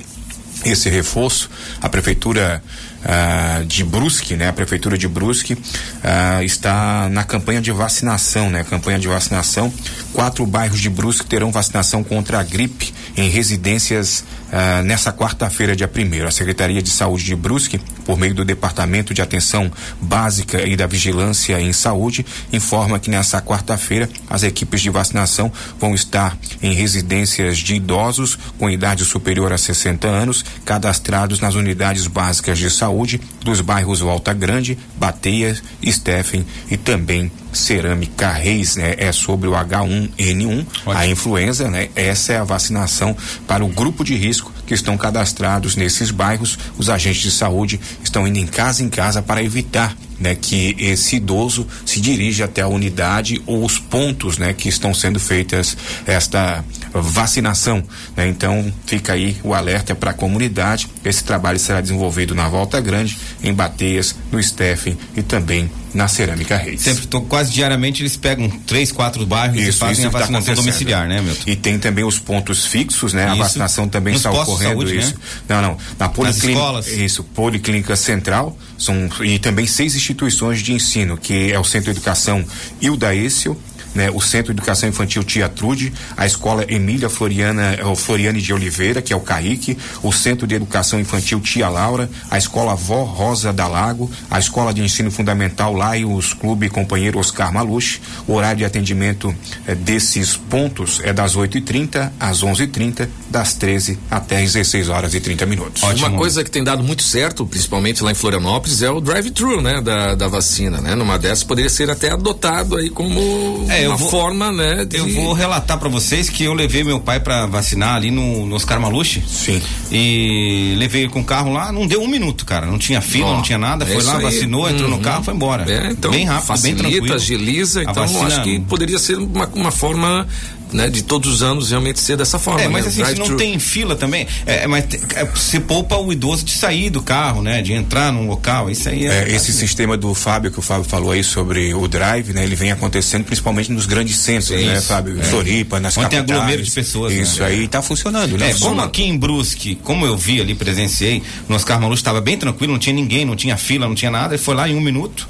esse 0.65 0.89
reforço. 0.89 1.49
A 1.81 1.89
prefeitura 1.89 2.61
ah, 3.03 3.63
de 3.65 3.83
Brusque, 3.83 4.35
né? 4.35 4.49
A 4.49 4.53
prefeitura 4.53 4.97
de 4.97 5.07
Brusque 5.07 5.57
ah, 6.03 6.43
está 6.43 7.07
na 7.09 7.23
campanha 7.23 7.61
de 7.61 7.71
vacinação, 7.71 8.49
né? 8.49 8.63
Campanha 8.63 8.99
de 8.99 9.07
vacinação. 9.07 9.71
Quatro 10.13 10.45
bairros 10.45 10.79
de 10.79 10.89
Brusque 10.89 11.25
terão 11.25 11.51
vacinação 11.51 12.03
contra 12.03 12.39
a 12.39 12.43
gripe 12.43 12.93
em 13.15 13.29
residências 13.29 14.23
ah, 14.51 14.81
nessa 14.83 15.11
quarta-feira, 15.11 15.75
dia 15.75 15.87
primeiro. 15.87 16.27
A 16.27 16.31
Secretaria 16.31 16.81
de 16.81 16.89
Saúde 16.89 17.23
de 17.25 17.35
Brusque, 17.35 17.79
por 18.05 18.17
meio 18.17 18.33
do 18.33 18.45
Departamento 18.45 19.13
de 19.13 19.21
Atenção 19.21 19.71
Básica 20.01 20.65
e 20.65 20.75
da 20.75 20.87
Vigilância 20.87 21.59
em 21.59 21.73
Saúde, 21.73 22.25
informa 22.51 22.99
que 22.99 23.09
nessa 23.09 23.41
quarta-feira 23.41 24.09
as 24.29 24.43
equipes 24.43 24.81
de 24.81 24.89
vacinação 24.89 25.51
vão 25.79 25.93
estar 25.93 26.37
em 26.61 26.73
residências 26.73 27.57
de 27.57 27.75
idosos 27.75 28.37
com 28.57 28.69
idade 28.69 29.03
superior 29.03 29.51
a 29.51 29.57
60 29.57 30.07
anos, 30.07 30.45
cadastrados 30.63 31.39
nas 31.39 31.55
unidades 31.55 32.07
básicas 32.07 32.57
de 32.57 32.69
saúde 32.69 33.19
dos 33.43 33.61
bairros 33.61 33.99
Volta 33.99 34.33
Grande, 34.33 34.77
Bateias, 34.97 35.61
Steffen 35.85 36.45
e 36.69 36.77
também 36.77 37.31
Cerâmica 37.53 38.31
Reis, 38.31 38.75
né? 38.75 38.95
É 38.97 39.11
sobre 39.11 39.47
o 39.47 39.53
H1N1, 39.53 40.65
a 40.87 41.07
influenza, 41.07 41.69
né? 41.69 41.89
Essa 41.95 42.33
é 42.33 42.37
a 42.37 42.43
vacinação 42.43 43.15
para 43.47 43.63
o 43.63 43.67
grupo 43.67 44.03
de 44.03 44.15
risco 44.15 44.51
que 44.65 44.73
estão 44.73 44.97
cadastrados 44.97 45.75
nesses 45.75 46.11
bairros. 46.11 46.57
Os 46.77 46.89
agentes 46.89 47.21
de 47.21 47.31
saúde 47.31 47.79
estão 48.03 48.27
indo 48.27 48.37
em 48.37 48.47
casa 48.47 48.83
em 48.83 48.89
casa 48.89 49.21
para 49.21 49.43
evitar 49.43 49.95
né, 50.19 50.35
que 50.35 50.75
esse 50.79 51.17
idoso 51.17 51.67
se 51.85 52.01
dirija 52.01 52.45
até 52.45 52.61
a 52.61 52.67
unidade 52.67 53.41
ou 53.45 53.63
os 53.63 53.77
pontos, 53.79 54.37
né, 54.37 54.53
que 54.53 54.67
estão 54.67 54.93
sendo 54.93 55.19
feitas 55.19 55.77
esta 56.05 56.63
vacinação, 56.93 57.83
né? 58.15 58.27
Então 58.27 58.71
fica 58.85 59.13
aí 59.13 59.37
o 59.43 59.53
alerta 59.53 59.95
para 59.95 60.11
a 60.11 60.13
comunidade. 60.13 60.87
Esse 61.03 61.23
trabalho 61.23 61.59
será 61.59 61.81
desenvolvido 61.81 62.33
na 62.35 62.47
Volta 62.49 62.79
Grande, 62.81 63.17
em 63.43 63.53
Bateias, 63.53 64.15
no 64.31 64.41
Steffen 64.41 64.97
e 65.15 65.21
também 65.21 65.69
na 65.93 66.07
Cerâmica 66.07 66.55
Reis. 66.57 66.81
Sempre, 66.81 67.07
tô, 67.07 67.21
quase 67.21 67.51
diariamente 67.51 68.01
eles 68.03 68.15
pegam 68.15 68.49
três, 68.49 68.91
quatro 68.91 69.25
bairros 69.25 69.59
e 69.59 69.71
fazem 69.71 70.05
a 70.05 70.09
tá 70.09 70.19
vacinação 70.19 70.53
acontecendo. 70.53 70.65
domiciliar, 70.65 71.07
né, 71.07 71.21
Milton? 71.21 71.43
E 71.47 71.55
tem 71.55 71.79
também 71.79 72.03
os 72.03 72.19
pontos 72.19 72.65
fixos, 72.65 73.13
né? 73.13 73.25
A 73.25 73.29
Isso. 73.29 73.37
vacinação 73.37 73.87
também 73.87 74.13
Nos 74.13 74.19
está 74.19 74.31
ocorrendo 74.31 74.81
saúde, 74.81 74.97
isso. 74.97 75.13
né? 75.13 75.19
Não, 75.49 75.61
não. 75.61 75.77
Na 75.97 76.09
policlínica. 76.09 76.59
escolas. 76.59 76.87
Isso, 76.87 77.23
Policlínica 77.23 77.95
Central, 77.95 78.57
são 78.77 79.09
e 79.21 79.39
também 79.39 79.65
seis 79.65 79.95
instituições 79.95 80.61
de 80.61 80.73
ensino, 80.73 81.17
que 81.17 81.51
é 81.51 81.59
o 81.59 81.63
Centro 81.63 81.91
de 81.91 81.97
Educação 81.97 82.45
Hilda 82.79 83.15
Essel, 83.15 83.57
né, 83.93 84.09
o 84.11 84.21
Centro 84.21 84.53
de 84.53 84.59
Educação 84.59 84.89
Infantil 84.89 85.23
Tia 85.23 85.49
Trude, 85.49 85.93
a 86.15 86.25
Escola 86.25 86.65
Emília 86.67 87.09
Floriana, 87.09 87.75
eh, 87.75 87.85
o 87.85 87.95
Floriane 87.95 88.41
de 88.41 88.53
Oliveira, 88.53 89.01
que 89.01 89.13
é 89.13 89.15
o 89.15 89.19
CAIC, 89.19 89.77
o 90.03 90.11
Centro 90.11 90.47
de 90.47 90.55
Educação 90.55 90.99
Infantil 90.99 91.39
Tia 91.39 91.69
Laura, 91.69 92.09
a 92.29 92.37
Escola 92.37 92.75
Vó 92.75 93.03
Rosa 93.03 93.51
da 93.51 93.67
Lago, 93.67 94.09
a 94.29 94.39
Escola 94.39 94.73
de 94.73 94.81
Ensino 94.81 95.11
Fundamental 95.11 95.73
Laios 95.73 96.33
Clube 96.33 96.69
Companheiro 96.69 97.19
Oscar 97.19 97.51
Maluche. 97.53 98.01
O 98.27 98.33
horário 98.33 98.59
de 98.59 98.65
atendimento 98.65 99.33
eh, 99.65 99.75
desses 99.75 100.35
pontos 100.35 101.01
é 101.03 101.13
das 101.13 101.35
8h30 101.35 102.11
às 102.19 102.43
11h30, 102.43 103.07
das 103.29 103.53
13 103.53 103.99
até 104.09 104.37
às 104.43 104.53
16 104.53 104.89
horas 104.89 105.13
e 105.13 105.19
30 105.19 105.45
minutos. 105.45 105.83
Uma 105.83 106.11
coisa 106.11 106.43
que 106.43 106.51
tem 106.51 106.63
dado 106.63 106.83
muito 106.83 107.03
certo, 107.03 107.45
principalmente 107.45 108.03
lá 108.03 108.11
em 108.11 108.15
Florianópolis, 108.15 108.81
é 108.81 108.89
o 108.89 109.01
drive-thru, 109.01 109.61
né, 109.61 109.81
da, 109.81 110.15
da 110.15 110.27
vacina, 110.27 110.79
né? 110.81 110.95
Numa 110.95 111.17
dessas 111.17 111.43
poderia 111.43 111.69
ser 111.69 111.89
até 111.89 112.11
adotado 112.11 112.75
aí 112.75 112.89
como 112.89 113.65
É, 113.69 113.76
eu 113.83 113.89
uma 113.91 113.97
vou- 113.97 114.09
forma, 114.09 114.51
né? 114.51 114.85
De... 114.85 114.97
Eu 114.97 115.07
vou 115.13 115.33
relatar 115.33 115.77
pra 115.77 115.89
vocês 115.89 116.29
que 116.29 116.43
eu 116.43 116.53
levei 116.53 116.83
meu 116.83 116.99
pai 116.99 117.19
pra 117.19 117.45
vacinar 117.45 117.95
ali 117.95 118.11
no, 118.11 118.45
no 118.45 118.55
Oscar 118.55 118.79
Maluche. 118.79 119.23
Sim. 119.27 119.61
E 119.91 120.75
levei 120.77 121.01
ele 121.03 121.11
com 121.11 121.21
o 121.21 121.23
carro 121.23 121.51
lá, 121.51 121.71
não 121.71 121.87
deu 121.87 122.01
um 122.01 122.07
minuto, 122.07 122.45
cara. 122.45 122.65
Não 122.65 122.77
tinha 122.77 123.01
fila, 123.01 123.27
Ó, 123.27 123.35
não 123.35 123.41
tinha 123.41 123.57
nada. 123.57 123.85
é 123.85 123.87
Foi 123.93 124.03
lá, 124.03 124.17
aí. 124.17 124.23
vacinou, 124.23 124.69
entrou 124.69 124.89
no 124.89 124.95
Uhum. 124.97 125.01
carro, 125.01 125.23
foi 125.23 125.33
embora. 125.33 125.71
É, 125.71 125.91
então, 125.91 126.11
bem 126.11 126.25
rápido, 126.25 126.45
facilita, 126.45 126.83
bem 126.83 126.91
tranquilo. 126.91 127.15
agiliza, 127.15 127.81
então 127.81 127.93
vacina- 127.93 128.27
acho 128.27 128.43
que 128.43 128.59
poderia 128.61 128.99
ser 128.99 129.17
uma, 129.17 129.47
uma 129.53 129.71
forma, 129.71 130.27
né, 130.71 130.89
de 130.89 131.01
todos 131.01 131.31
os 131.35 131.41
anos 131.43 131.69
realmente 131.69 131.99
ser 131.99 132.17
dessa 132.17 132.37
forma. 132.37 132.61
É, 132.61 132.67
mas 132.67 132.83
né? 132.85 133.03
assim, 133.03 133.15
se 133.15 133.19
não 133.19 133.37
tem 133.37 133.57
fila 133.59 133.95
também, 133.95 134.27
é, 134.45 134.67
mas 134.67 134.85
te- 134.85 134.99
é, 135.15 135.23
você 135.25 135.59
poupa 135.59 135.95
o 135.97 136.11
idoso 136.11 136.43
de 136.43 136.51
sair 136.51 136.89
do 136.89 137.01
carro, 137.01 137.41
né? 137.41 137.61
De 137.61 137.73
entrar 137.73 138.11
num 138.11 138.27
local, 138.27 138.69
isso 138.69 138.89
aí 138.89 139.05
é. 139.05 139.23
É, 139.29 139.31
esse 139.35 139.53
sistema 139.53 139.95
do 139.97 140.13
Fábio, 140.13 140.51
que 140.51 140.59
o 140.59 140.61
Fábio 140.61 140.83
falou 140.83 141.11
aí 141.11 141.23
sobre 141.23 141.73
o 141.73 141.87
drive, 141.87 142.33
né? 142.33 142.43
Ele 142.43 142.55
vem 142.55 142.71
acontecendo 142.71 143.23
principalmente 143.23 143.71
nos 143.71 143.85
grandes 143.85 144.17
centros, 144.19 144.49
né, 144.49 144.77
isso. 144.77 144.87
Fábio? 144.87 145.19
É. 145.19 145.23
Floripa, 145.23 145.79
nas 145.79 145.97
Onde 145.97 146.09
tem 146.09 146.19
capitais. 146.19 146.39
aglomero 146.39 146.63
de 146.63 146.71
pessoas, 146.71 147.13
né? 147.13 147.21
Isso 147.21 147.43
aí 147.43 147.67
tá 147.67 147.81
funcionando, 147.81 148.37
né? 148.37 148.51
É, 148.51 148.53
como 148.55 148.81
aqui 148.81 149.03
em 149.03 149.17
Brusque, 149.17 149.75
como 149.83 150.05
eu 150.05 150.17
vi 150.17 150.41
ali, 150.41 150.53
presenciei, 150.53 151.23
no 151.47 151.55
Oscar 151.55 151.79
Maluche 151.79 152.01
estava 152.01 152.19
bem 152.21 152.37
tranquilo, 152.37 152.73
não 152.73 152.79
tinha 152.79 152.93
ninguém, 152.95 153.23
não 153.25 153.35
tinha 153.35 153.55
fila, 153.57 153.87
não 153.87 153.95
tinha 153.95 154.11
nada, 154.11 154.33
ele 154.35 154.43
foi 154.43 154.55
lá 154.55 154.67
em 154.67 154.75
um 154.75 154.81
minuto, 154.81 155.27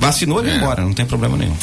vacinou 0.00 0.44
e 0.44 0.50
É. 0.50 0.56
embora, 0.56 0.82
não 0.82 0.92
tem 0.92 1.06
problema 1.06 1.36
nenhum. 1.36 1.54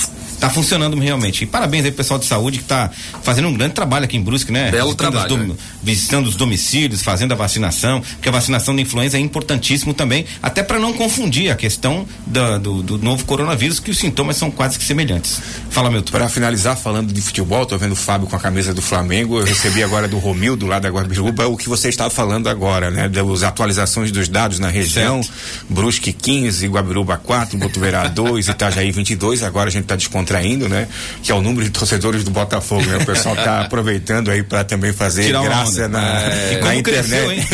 Tá 0.47 0.49
funcionando 0.49 0.99
realmente. 0.99 1.43
E 1.43 1.47
parabéns 1.47 1.85
aí 1.85 1.91
pro 1.91 1.97
pessoal 1.97 2.19
de 2.19 2.25
saúde 2.25 2.57
que 2.59 2.65
tá 2.65 2.91
fazendo 3.23 3.47
um 3.47 3.53
grande 3.53 3.73
trabalho 3.73 4.05
aqui 4.05 4.17
em 4.17 4.21
Brusque, 4.21 4.51
né? 4.51 4.69
Belo 4.71 4.87
visitando 4.89 5.11
trabalho, 5.11 5.33
os 5.35 5.39
dom- 5.41 5.47
né? 5.53 5.55
Visitando 5.81 6.27
os 6.27 6.35
domicílios, 6.35 7.01
fazendo 7.01 7.31
a 7.31 7.35
vacinação, 7.35 8.01
porque 8.01 8.27
a 8.29 8.31
vacinação 8.31 8.75
da 8.75 8.81
influenza 8.81 9.17
é 9.17 9.19
importantíssimo 9.19 9.93
também, 9.93 10.25
até 10.41 10.61
para 10.63 10.79
não 10.79 10.91
confundir 10.93 11.49
a 11.51 11.55
questão 11.55 12.05
da- 12.27 12.57
do, 12.57 12.81
do 12.83 12.97
novo 12.97 13.23
coronavírus, 13.25 13.79
que 13.79 13.91
os 13.91 13.97
sintomas 13.97 14.35
são 14.37 14.51
quase 14.51 14.77
que 14.77 14.83
semelhantes. 14.83 15.39
Fala, 15.69 15.89
Milton. 15.89 16.11
Para 16.11 16.27
finalizar, 16.29 16.75
falando 16.77 17.13
de 17.13 17.21
futebol, 17.21 17.65
tô 17.65 17.77
vendo 17.77 17.93
o 17.93 17.95
Fábio 17.95 18.27
com 18.27 18.35
a 18.35 18.39
camisa 18.39 18.73
do 18.73 18.81
Flamengo. 18.81 19.39
Eu 19.39 19.45
recebi 19.45 19.81
agora 19.83 20.07
do 20.07 20.17
Romildo, 20.19 20.65
lá 20.67 20.79
da 20.79 20.89
Guabiruba, 20.89 21.47
o 21.47 21.55
que 21.57 21.69
você 21.69 21.89
estava 21.89 22.09
falando 22.09 22.49
agora, 22.49 22.91
né? 22.91 23.07
Das 23.07 23.43
atualizações 23.43 24.11
dos 24.11 24.27
dados 24.27 24.59
na 24.59 24.69
região. 24.69 25.21
Brusque 25.69 26.11
15, 26.13 26.67
Guabiruba 26.67 27.17
4, 27.17 27.57
Botuverá 27.57 28.07
2, 28.07 28.47
Itajaí 28.47 28.91
22. 28.91 29.43
Agora 29.43 29.69
a 29.69 29.71
gente 29.71 29.83
está 29.83 29.95
descontraindo, 30.33 30.67
né? 30.67 30.87
Que 31.21 31.31
é 31.31 31.35
o 31.35 31.41
número 31.41 31.63
de 31.63 31.69
torcedores 31.71 32.23
do 32.23 32.31
Botafogo, 32.31 32.83
né? 32.85 32.97
O 32.97 33.05
pessoal 33.05 33.35
tá 33.35 33.61
aproveitando 33.65 34.31
aí 34.31 34.41
para 34.43 34.63
também 34.63 34.91
fazer 34.91 35.23
Tirar 35.25 35.43
graça 35.43 35.87
na, 35.87 36.21
É. 36.21 36.53
Na 36.55 36.59
como 36.59 36.73
internet. 36.73 36.83
cresceu, 36.83 37.31
hein? 37.31 37.47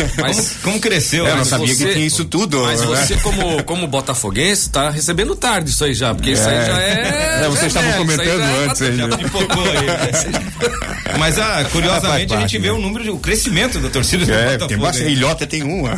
Como, 0.62 0.80
cresceu, 0.80 1.24
É, 1.26 1.28
eu 1.28 1.32
não 1.32 1.38
mas 1.40 1.48
sabia 1.48 1.74
você- 1.74 1.84
que 1.86 1.92
tinha 1.92 2.06
isso 2.06 2.24
tudo. 2.24 2.62
Mas 2.62 2.80
né? 2.80 2.86
você, 2.86 3.14
como, 3.16 3.62
como 3.64 3.86
botafoguense, 3.86 4.70
tá 4.70 4.90
recebendo 4.90 5.34
tarde 5.36 5.70
isso 5.70 5.84
aí 5.84 5.94
já, 5.94 6.14
porque 6.14 6.30
isso 6.30 6.48
aí 6.48 6.56
É. 6.56 6.66
já 6.66 6.80
é. 6.82 7.40
É, 7.44 7.48
vocês 7.48 7.72
já 7.72 7.80
estavam 7.80 7.92
comentando 7.98 8.40
é 8.40 8.64
antes 8.66 8.82
aí, 8.82 8.96
já 8.96 9.06
né? 9.06 9.16
pipocou 9.16 9.62
aí. 9.64 11.18
Mas 11.18 11.38
ah, 11.38 11.64
curiosamente 11.70 12.00
Faz 12.06 12.14
a 12.14 12.18
gente 12.18 12.28
parte, 12.30 12.58
vê 12.58 12.68
né? 12.68 12.72
o 12.72 12.78
número, 12.78 13.04
de, 13.04 13.10
o 13.10 13.18
crescimento 13.18 13.78
da 13.78 13.88
torcida 13.90 14.24
do 14.24 14.32
É, 14.32 14.44
Botafogo. 14.44 14.68
tem 14.68 14.78
bastante. 14.78 15.10
Ilhota 15.10 15.46
tem 15.46 15.62
uma. 15.62 15.96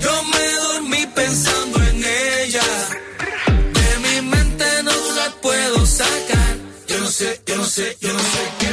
Yo 0.00 0.22
me 0.24 0.52
dormí 0.62 1.06
pensando 1.12 1.82
en 1.82 2.04
ella. 2.04 2.62
De 3.74 3.98
mi 3.98 4.28
mente 4.28 4.64
no 4.84 4.92
la 5.16 5.30
puedo 5.42 5.84
sacar. 5.86 6.56
Yo 6.86 7.00
no 7.00 7.08
sé, 7.08 7.40
yo 7.46 7.56
no 7.56 7.64
sé, 7.64 7.96
yo 8.00 8.12
no 8.12 8.18
sé. 8.20 8.42
¿Qué 8.60 8.68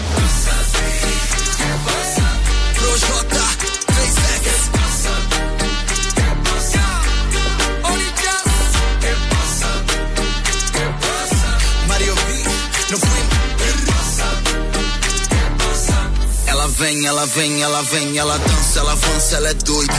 vem, 16.77 17.05
ela 17.07 17.25
vem, 17.25 17.61
ela 17.61 17.81
vem, 17.83 18.17
ela 18.17 18.37
dança, 18.37 18.79
ela 18.79 18.91
avança, 18.91 19.35
ela 19.35 19.49
é 19.49 19.53
doida. 19.53 19.93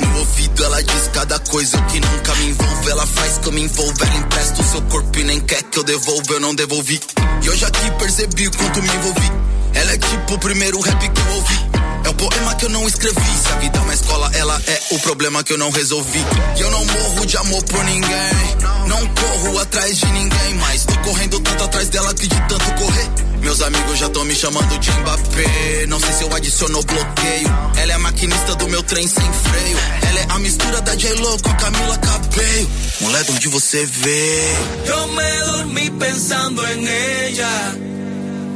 No 0.00 0.18
ouvido 0.18 0.64
ela 0.64 0.82
diz 0.82 1.08
cada 1.12 1.38
coisa 1.38 1.80
que 1.82 2.00
nunca 2.00 2.34
me 2.36 2.48
envolve. 2.48 2.90
Ela 2.90 3.06
faz 3.06 3.38
que 3.38 3.48
eu 3.48 3.52
me 3.52 3.62
envolva, 3.62 4.04
ela 4.04 4.16
empresta 4.16 4.60
o 4.60 4.64
seu 4.64 4.82
corpo 4.82 5.18
e 5.18 5.24
nem 5.24 5.40
quer 5.40 5.62
que 5.62 5.78
eu 5.78 5.84
devolva, 5.84 6.32
eu 6.32 6.40
não 6.40 6.54
devolvi. 6.54 7.00
E 7.42 7.48
hoje 7.48 7.64
aqui 7.64 7.90
percebi 7.98 8.48
o 8.48 8.50
quanto 8.50 8.82
me 8.82 8.88
envolvi. 8.88 9.32
Ela 9.74 9.92
é 9.92 9.98
tipo 9.98 10.34
o 10.34 10.38
primeiro 10.38 10.80
rap 10.80 11.08
que 11.08 11.20
eu 11.20 11.34
ouvi. 11.34 11.60
É 12.04 12.08
o 12.08 12.14
poema 12.14 12.54
que 12.54 12.64
eu 12.64 12.70
não 12.70 12.86
escrevi. 12.86 13.38
Se 13.38 13.52
a 13.52 13.56
vida 13.56 13.78
é 13.78 13.82
uma 13.82 13.94
escola, 13.94 14.30
ela 14.34 14.60
é 14.66 14.80
o 14.90 14.98
problema 14.98 15.42
que 15.42 15.52
eu 15.52 15.58
não 15.58 15.70
resolvi. 15.70 16.24
E 16.56 16.60
eu 16.60 16.70
não 16.70 16.84
morro 16.84 17.26
de 17.26 17.36
amor 17.36 17.62
por 17.64 17.84
ninguém. 17.84 18.56
Não 18.86 19.06
corro 19.06 19.58
atrás 19.60 19.96
de 19.96 20.06
ninguém, 20.06 20.54
mas 20.54 20.84
tô 20.84 20.96
correndo 20.98 21.40
tanto 21.40 21.64
atrás 21.64 21.88
dela 21.88 22.12
que 22.12 22.26
de 22.26 22.40
tanto 22.48 22.74
correr. 22.74 23.33
Meus 23.44 23.60
amigos 23.60 23.98
já 23.98 24.06
estão 24.06 24.24
me 24.24 24.34
chamando 24.34 24.78
de 24.78 24.90
Mbappé. 24.90 25.86
Não 25.86 26.00
sei 26.00 26.12
se 26.14 26.24
eu 26.24 26.34
adiciono 26.34 26.82
bloqueio. 26.82 27.48
Ela 27.76 27.92
é 27.92 27.94
a 27.94 27.98
maquinista 27.98 28.54
do 28.56 28.66
meu 28.68 28.82
trem 28.82 29.06
sem 29.06 29.32
freio. 29.32 29.78
Ela 30.08 30.20
é 30.20 30.26
a 30.30 30.38
mistura 30.38 30.80
da 30.80 30.94
J-Lo 30.94 31.42
com 31.42 31.50
a 31.50 31.54
Camila 31.54 31.98
Cabello. 31.98 32.70
Mulher, 33.02 33.22
de 33.22 33.32
onde 33.32 33.48
você 33.48 33.84
vê? 33.84 34.54
Eu 34.86 35.08
me 35.08 35.40
dormi 35.52 35.90
pensando 35.90 36.66
en 36.68 36.88
ella. 36.88 37.76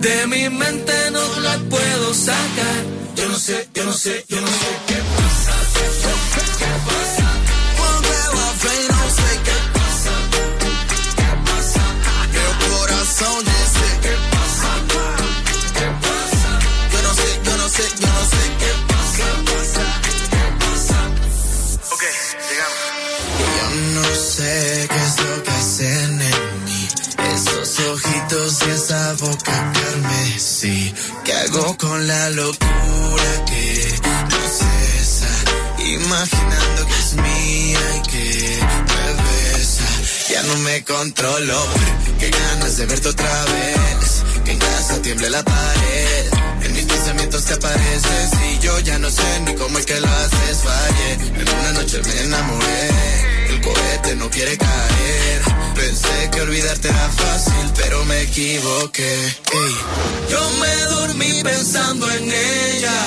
De 0.00 0.26
mi 0.26 0.48
mente 0.48 1.10
no 1.10 1.40
la 1.40 1.58
puedo 1.68 2.14
sacar. 2.14 2.84
Yo 3.14 3.28
no 3.28 3.38
sé, 3.38 3.68
yo 3.74 3.84
no 3.84 3.92
sé, 3.92 4.24
yo 4.26 4.40
no 4.40 4.46
sé 4.46 4.68
qué 4.86 4.94
pasa. 4.94 5.57
Ojitos 27.98 28.58
y 28.66 28.70
esa 28.70 29.14
boca 29.14 29.72
carmesí. 29.72 30.94
¿Qué 31.24 31.32
hago 31.32 31.76
con 31.76 32.06
la 32.06 32.30
locura 32.30 33.44
que 33.46 34.00
no 34.30 34.40
cesa? 34.58 35.28
Imaginando 35.78 36.86
que 36.86 36.98
es 36.98 37.14
mía 37.14 37.80
y 37.96 38.08
que 38.08 38.60
me 38.88 39.22
besa. 39.22 39.84
Ya 40.30 40.42
no 40.42 40.56
me 40.58 40.84
controlo. 40.84 41.60
Qué 42.20 42.30
ganas 42.30 42.76
de 42.76 42.86
verte 42.86 43.08
otra 43.08 43.44
vez. 43.44 44.22
Que 44.44 44.52
en 44.52 44.58
casa 44.58 45.02
tiemble 45.02 45.30
la 45.30 45.42
pared. 45.42 46.26
En 46.62 46.72
mis 46.74 46.84
pensamientos 46.84 47.44
te 47.44 47.54
apareces 47.54 48.30
y 48.50 48.58
yo 48.60 48.78
ya 48.80 48.98
no 48.98 49.10
sé 49.10 49.40
ni 49.44 49.54
cómo 49.54 49.78
es 49.78 49.86
que 49.86 50.00
lo 50.00 50.08
haces. 50.08 50.58
Fallé. 50.62 51.12
En 51.40 51.48
una 51.48 51.72
noche 51.72 52.00
me 52.02 52.20
enamoré. 52.22 52.88
El 53.50 53.60
cohete 53.60 54.16
no 54.16 54.30
quiere 54.30 54.56
caer. 54.56 55.67
Pensé 55.78 56.30
que 56.32 56.40
olvidarte 56.40 56.88
era 56.88 57.08
fácil, 57.10 57.72
pero 57.76 58.04
me 58.06 58.22
equivoqué. 58.22 59.14
Yo 60.28 60.50
me 60.60 60.74
dormí 60.96 61.40
pensando 61.44 62.10
en 62.10 62.24
ella. 62.24 62.98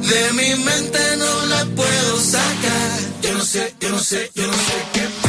De 0.00 0.32
mi 0.32 0.64
mente 0.64 0.98
no 1.18 1.46
la 1.46 1.64
puedo 1.76 2.20
sacar. 2.20 3.00
Yo 3.20 3.34
no 3.34 3.44
sé, 3.44 3.74
yo 3.80 3.90
no 3.90 3.98
sé, 3.98 4.30
yo 4.34 4.46
no 4.46 4.52
sé. 4.54 4.76
¿Qué 4.94 5.23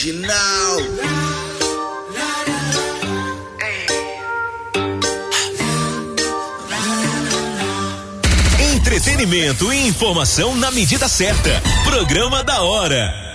original. 0.00 0.80
Entretenimento 8.74 9.70
e 9.70 9.86
informação 9.86 10.56
na 10.56 10.70
medida 10.70 11.06
certa. 11.06 11.62
Programa 11.84 12.42
da 12.42 12.62
hora. 12.62 13.29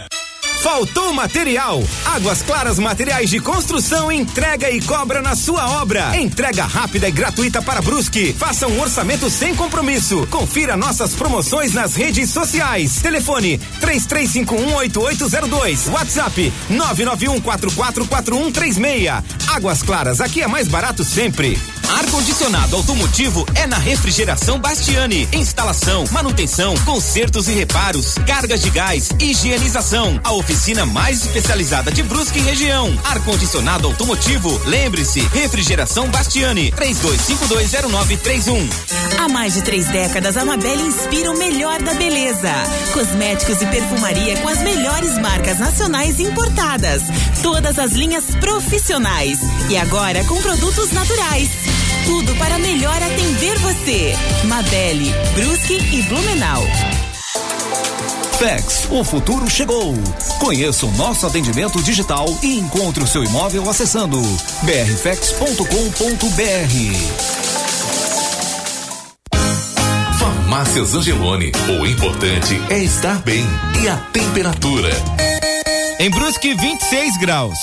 Faltou 0.65 1.13
material? 1.13 1.82
Águas 2.06 2.41
Claras 2.41 2.80
Materiais 2.80 3.30
de 3.30 3.39
Construção 3.39 4.12
entrega 4.12 4.71
e 4.71 4.82
cobra 4.82 5.21
na 5.21 5.36
sua 5.36 5.80
obra. 5.80 6.17
Entrega 6.17 6.65
rápida 6.65 7.08
e 7.08 7.12
gratuita 7.12 7.62
para 7.62 7.84
Brusque. 7.84 8.34
Faça 8.34 8.67
um 8.67 8.82
orçamento 8.82 9.30
sem 9.30 9.54
compromisso. 9.54 10.25
Confira 10.25 10.75
nossas 10.75 11.13
promoções 11.13 11.75
nas 11.75 11.93
redes 11.93 12.32
sociais. 12.32 12.99
Telefone 12.99 13.60
33518802. 13.80 15.93
WhatsApp 15.93 16.51
991444136. 16.71 19.23
Águas 19.49 19.84
Claras, 19.84 20.19
aqui 20.19 20.41
é 20.41 20.47
mais 20.47 20.67
barato 20.67 21.04
sempre. 21.04 21.60
Ar-condicionado 21.89 22.76
automotivo 22.76 23.45
é 23.54 23.67
na 23.67 23.78
Refrigeração 23.78 24.60
Bastiani. 24.60 25.28
Instalação, 25.32 26.04
manutenção, 26.12 26.76
consertos 26.80 27.48
e 27.48 27.54
reparos, 27.54 28.15
cargas 28.26 28.62
de 28.62 28.69
gás, 28.69 29.10
higienização. 29.19 30.19
A 30.24 30.34
oficina 30.34 30.86
mais 30.86 31.24
especializada 31.24 31.91
de 31.91 32.02
Brusque 32.02 32.39
e 32.39 32.41
região. 32.41 32.98
Ar-condicionado 33.04 33.88
automotivo. 33.88 34.60
Lembre-se, 34.65 35.19
refrigeração 35.19 36.10
Bastiani, 36.10 36.71
32520931. 36.71 38.67
Há 39.19 39.28
mais 39.30 39.54
de 39.54 39.62
três 39.62 39.88
décadas, 39.88 40.38
a 40.38 40.45
Mabel 40.45 40.88
inspira 40.88 41.32
o 41.32 41.38
melhor 41.38 41.82
da 41.82 41.93
beleza. 41.93 42.52
Cosméticos 42.93 43.62
e 43.62 43.65
perfumaria 43.67 44.38
com 44.38 44.50
as 44.50 44.62
melhores 44.62 45.17
marcas 45.19 45.60
nacionais 45.60 46.19
importadas. 46.19 47.04
Todas 47.41 47.78
as 47.78 47.91
linhas 47.91 48.26
profissionais. 48.39 49.39
E 49.69 49.78
agora 49.78 50.24
com 50.26 50.41
produtos 50.41 50.91
naturais. 50.91 51.75
Tudo 52.06 52.36
para 52.36 52.60
melhor 52.60 53.02
atender 53.02 53.58
você. 53.60 54.13
Mabelle, 54.46 55.12
Brusque 55.34 55.78
e 55.91 56.04
Blumenau. 56.04 56.63
Fex, 58.38 58.88
o 58.91 59.04
futuro 59.04 59.50
chegou. 59.50 59.94
Conheça 60.39 60.86
o 60.86 60.91
nosso 60.91 61.26
atendimento 61.26 61.82
digital 61.82 62.28
e 62.44 62.60
encontre 62.60 63.04
o 63.04 63.08
seu 63.08 63.24
imóvel 63.24 63.68
acessando 63.70 64.22
brfex.com.br. 64.62 65.65
Farmácias 70.20 70.94
Angelone. 70.94 71.52
O 71.80 71.86
importante 71.86 72.62
é 72.70 72.80
estar 72.80 73.20
bem. 73.24 73.46
E 73.82 73.88
a 73.88 73.98
temperatura? 73.98 74.89
Em 75.98 76.10
Brusque, 76.10 76.54
26 76.54 77.18
graus. 77.18 77.58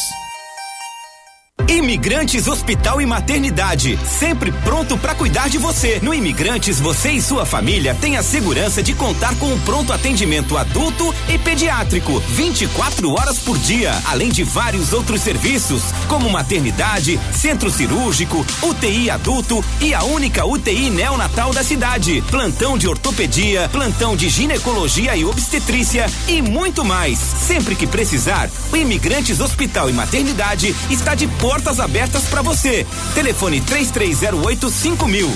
Imigrantes 1.72 2.48
Hospital 2.48 3.00
e 3.00 3.06
Maternidade, 3.06 3.98
sempre 4.04 4.52
pronto 4.52 4.98
para 4.98 5.14
cuidar 5.14 5.48
de 5.48 5.56
você. 5.56 5.98
No 6.02 6.12
Imigrantes, 6.12 6.78
você 6.78 7.12
e 7.12 7.22
sua 7.22 7.46
família 7.46 7.96
têm 7.98 8.18
a 8.18 8.22
segurança 8.22 8.82
de 8.82 8.92
contar 8.92 9.34
com 9.36 9.46
um 9.46 9.58
pronto 9.60 9.90
atendimento 9.90 10.58
adulto 10.58 11.14
e 11.30 11.38
pediátrico, 11.38 12.20
24 12.20 13.10
horas 13.12 13.38
por 13.38 13.56
dia, 13.56 13.90
além 14.04 14.28
de 14.28 14.44
vários 14.44 14.92
outros 14.92 15.22
serviços, 15.22 15.82
como 16.08 16.28
maternidade, 16.28 17.18
centro 17.32 17.70
cirúrgico, 17.70 18.44
UTI 18.62 19.08
adulto 19.08 19.64
e 19.80 19.94
a 19.94 20.04
única 20.04 20.44
UTI 20.44 20.90
neonatal 20.90 21.54
da 21.54 21.64
cidade, 21.64 22.22
plantão 22.30 22.76
de 22.76 22.86
ortopedia, 22.86 23.66
plantão 23.70 24.14
de 24.14 24.28
ginecologia 24.28 25.16
e 25.16 25.24
obstetrícia 25.24 26.04
e 26.28 26.42
muito 26.42 26.84
mais. 26.84 27.18
Sempre 27.18 27.74
que 27.74 27.86
precisar, 27.86 28.50
o 28.70 28.76
Imigrantes 28.76 29.40
Hospital 29.40 29.88
e 29.88 29.94
Maternidade 29.94 30.76
está 30.90 31.14
de 31.14 31.26
portas 31.62 31.78
abertas 31.78 32.24
para 32.24 32.42
você. 32.42 32.84
Telefone 33.14 33.60
3308 33.60 34.68
5000. 34.68 35.30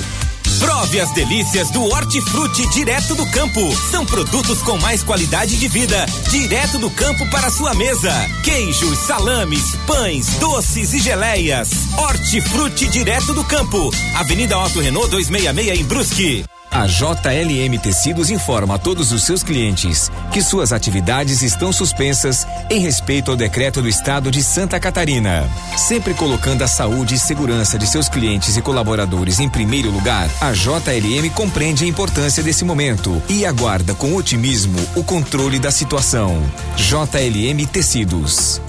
Prove 0.59 1.01
as 1.01 1.12
delícias 1.12 1.71
do 1.71 1.85
Hortifruti 1.85 2.69
direto 2.71 3.15
do 3.15 3.25
campo. 3.31 3.61
São 3.91 4.05
produtos 4.05 4.61
com 4.62 4.77
mais 4.79 5.03
qualidade 5.03 5.57
de 5.57 5.69
vida, 5.69 6.05
direto 6.31 6.79
do 6.79 6.91
campo 6.91 7.29
para 7.31 7.51
sua 7.51 7.75
mesa. 7.75 8.12
Queijos, 8.43 8.99
salames, 9.01 9.77
pães, 9.87 10.27
doces 10.41 10.95
e 10.95 10.99
geleias. 10.99 11.71
Hortifruti 11.97 12.89
direto 12.89 13.33
do 13.33 13.45
campo. 13.45 13.91
Avenida 14.17 14.59
Otto 14.59 14.81
Renault 14.81 15.09
266 15.11 15.81
em 15.81 15.85
Brusque. 15.85 16.56
A 16.77 16.87
JLM 16.87 17.79
Tecidos 17.79 18.29
informa 18.29 18.75
a 18.75 18.79
todos 18.79 19.11
os 19.11 19.25
seus 19.25 19.43
clientes 19.43 20.11
que 20.31 20.43
suas 20.43 20.75
atividades 20.75 21.41
estão 21.41 21.73
suspensas 21.73 22.47
em 22.69 22.81
respeito 22.81 23.31
ao 23.31 23.37
decreto 23.37 23.81
do 23.81 23.89
Estado 23.89 24.31
de 24.31 24.43
Santa 24.43 24.79
Catarina. 24.79 25.49
Sempre 25.79 26.12
colocando 26.12 26.61
a 26.61 26.69
saúde 26.69 27.15
e 27.15 27.19
segurança 27.19 27.79
de 27.79 27.87
seus 27.87 28.11
clientes 28.11 28.59
e 28.59 28.61
colaboradores 28.61 29.41
em 29.41 29.49
primeiro 29.49 29.91
lugar, 29.91 30.29
a 30.39 30.53
JLM 30.53 31.31
compreende 31.35 31.87
a 31.87 31.89
importância 31.89 32.43
desse 32.43 32.62
momento 32.62 33.23
e 33.27 33.47
aguarda 33.47 33.95
com 33.95 34.15
otimismo 34.15 34.79
o 34.95 35.03
controle 35.03 35.59
da 35.59 35.71
situação. 35.71 36.43
JLM 36.77 37.67
Tecidos. 37.73 38.61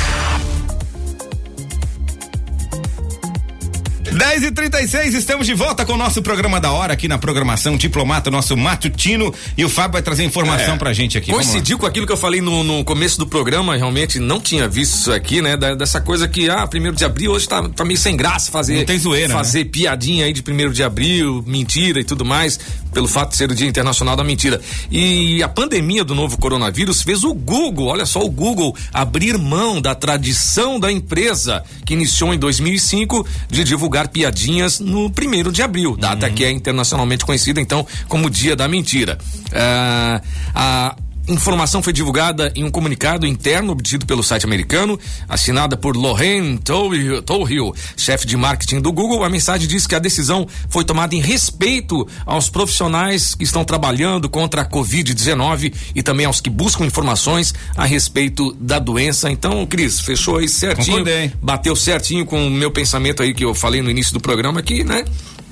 10 4.21 4.43
e 4.43 4.51
36 4.51 5.15
estamos 5.15 5.47
de 5.47 5.55
volta 5.55 5.83
com 5.83 5.93
o 5.93 5.97
nosso 5.97 6.21
programa 6.21 6.59
da 6.61 6.71
hora 6.71 6.93
aqui 6.93 7.07
na 7.07 7.17
programação 7.17 7.75
Diplomata, 7.75 8.29
nosso 8.29 8.55
matutino. 8.55 9.33
E 9.57 9.65
o 9.65 9.69
Fábio 9.69 9.93
vai 9.93 10.03
trazer 10.03 10.23
informação 10.23 10.75
É. 10.75 10.77
pra 10.77 10.93
gente 10.93 11.17
aqui. 11.17 11.31
Coincidiu 11.31 11.79
com 11.79 11.87
aquilo 11.87 12.05
que 12.05 12.13
eu 12.13 12.17
falei 12.17 12.39
no, 12.39 12.63
no 12.63 12.83
começo 12.85 13.17
do 13.17 13.25
programa, 13.25 13.75
realmente 13.75 14.19
não 14.19 14.39
tinha 14.39 14.67
visto 14.67 14.93
isso 14.93 15.11
aqui, 15.11 15.41
né? 15.41 15.57
Da- 15.57 15.73
dessa 15.73 15.99
coisa 15.99 16.27
que, 16.27 16.47
ah, 16.51 16.67
primeiro 16.67 16.95
de 16.95 17.03
abril, 17.03 17.31
hoje 17.31 17.47
tá, 17.47 17.67
tá 17.69 17.83
meio 17.83 17.97
sem 17.97 18.15
graça 18.15 18.51
fazer. 18.51 18.75
Não 18.77 18.85
tem 18.85 18.99
zoeira, 18.99 19.29
né? 19.29 19.33
Fazer 19.33 19.65
piadinha 19.65 20.25
aí 20.25 20.33
de 20.33 20.43
primeiro 20.43 20.71
de 20.71 20.83
abril, 20.83 21.43
mentira 21.47 21.99
e 21.99 22.03
tudo 22.03 22.23
mais, 22.23 22.59
pelo 22.93 23.07
fato 23.07 23.31
de 23.31 23.37
ser 23.37 23.49
o 23.49 23.55
Dia 23.55 23.67
Internacional 23.67 24.15
da 24.15 24.23
Mentira. 24.23 24.61
E 24.91 25.41
a 25.41 25.49
pandemia 25.49 26.03
do 26.03 26.13
novo 26.13 26.37
coronavírus 26.37 27.01
fez 27.01 27.23
o 27.23 27.33
Google, 27.33 27.87
olha 27.87 28.05
só, 28.05 28.19
o 28.23 28.29
Google 28.29 28.75
abrir 28.93 29.35
mão 29.39 29.81
da 29.81 29.95
tradição 29.95 30.79
da 30.79 30.91
empresa 30.91 31.63
que 31.87 31.95
iniciou 31.95 32.31
em 32.35 32.37
2005 32.37 33.25
de 33.49 33.63
divulgar 33.63 34.10
piadinhas 34.11 34.79
no 34.79 35.09
primeiro 35.09 35.51
de 35.51 35.61
abril, 35.61 35.95
data 35.95 36.29
que 36.29 36.43
é 36.43 36.51
internacionalmente 36.51 37.25
conhecida 37.25 37.59
então 37.59 37.85
como 38.07 38.29
Dia 38.29 38.55
da 38.55 38.67
Mentira. 38.67 39.17
Ah, 39.53 40.21
a 40.53 40.95
informação 41.33 41.81
foi 41.81 41.93
divulgada 41.93 42.51
em 42.55 42.63
um 42.63 42.71
comunicado 42.71 43.25
interno 43.25 43.71
obtido 43.71 44.05
pelo 44.05 44.23
site 44.23 44.45
americano, 44.45 44.99
assinada 45.27 45.75
por 45.77 45.95
Lorraine 45.95 46.57
Tohill, 46.57 47.73
chefe 47.95 48.27
de 48.27 48.37
marketing 48.37 48.81
do 48.81 48.91
Google. 48.91 49.23
A 49.23 49.29
mensagem 49.29 49.67
diz 49.67 49.87
que 49.87 49.95
a 49.95 49.99
decisão 49.99 50.47
foi 50.69 50.83
tomada 50.83 51.15
em 51.15 51.21
respeito 51.21 52.07
aos 52.25 52.49
profissionais 52.49 53.35
que 53.35 53.43
estão 53.43 53.63
trabalhando 53.63 54.29
contra 54.29 54.61
a 54.61 54.65
Covid-19 54.65 55.73
e 55.95 56.03
também 56.03 56.25
aos 56.25 56.41
que 56.41 56.49
buscam 56.49 56.85
informações 56.85 57.53
a 57.75 57.85
respeito 57.85 58.55
da 58.59 58.79
doença. 58.79 59.29
Então, 59.31 59.65
Cris, 59.65 59.99
fechou 59.99 60.37
aí 60.37 60.47
certinho. 60.47 60.97
Concordei. 60.97 61.31
Bateu 61.41 61.75
certinho 61.75 62.25
com 62.25 62.47
o 62.47 62.51
meu 62.51 62.71
pensamento 62.71 63.23
aí 63.23 63.33
que 63.33 63.45
eu 63.45 63.53
falei 63.53 63.81
no 63.81 63.89
início 63.89 64.13
do 64.13 64.19
programa 64.19 64.61
que, 64.61 64.83
né? 64.83 65.03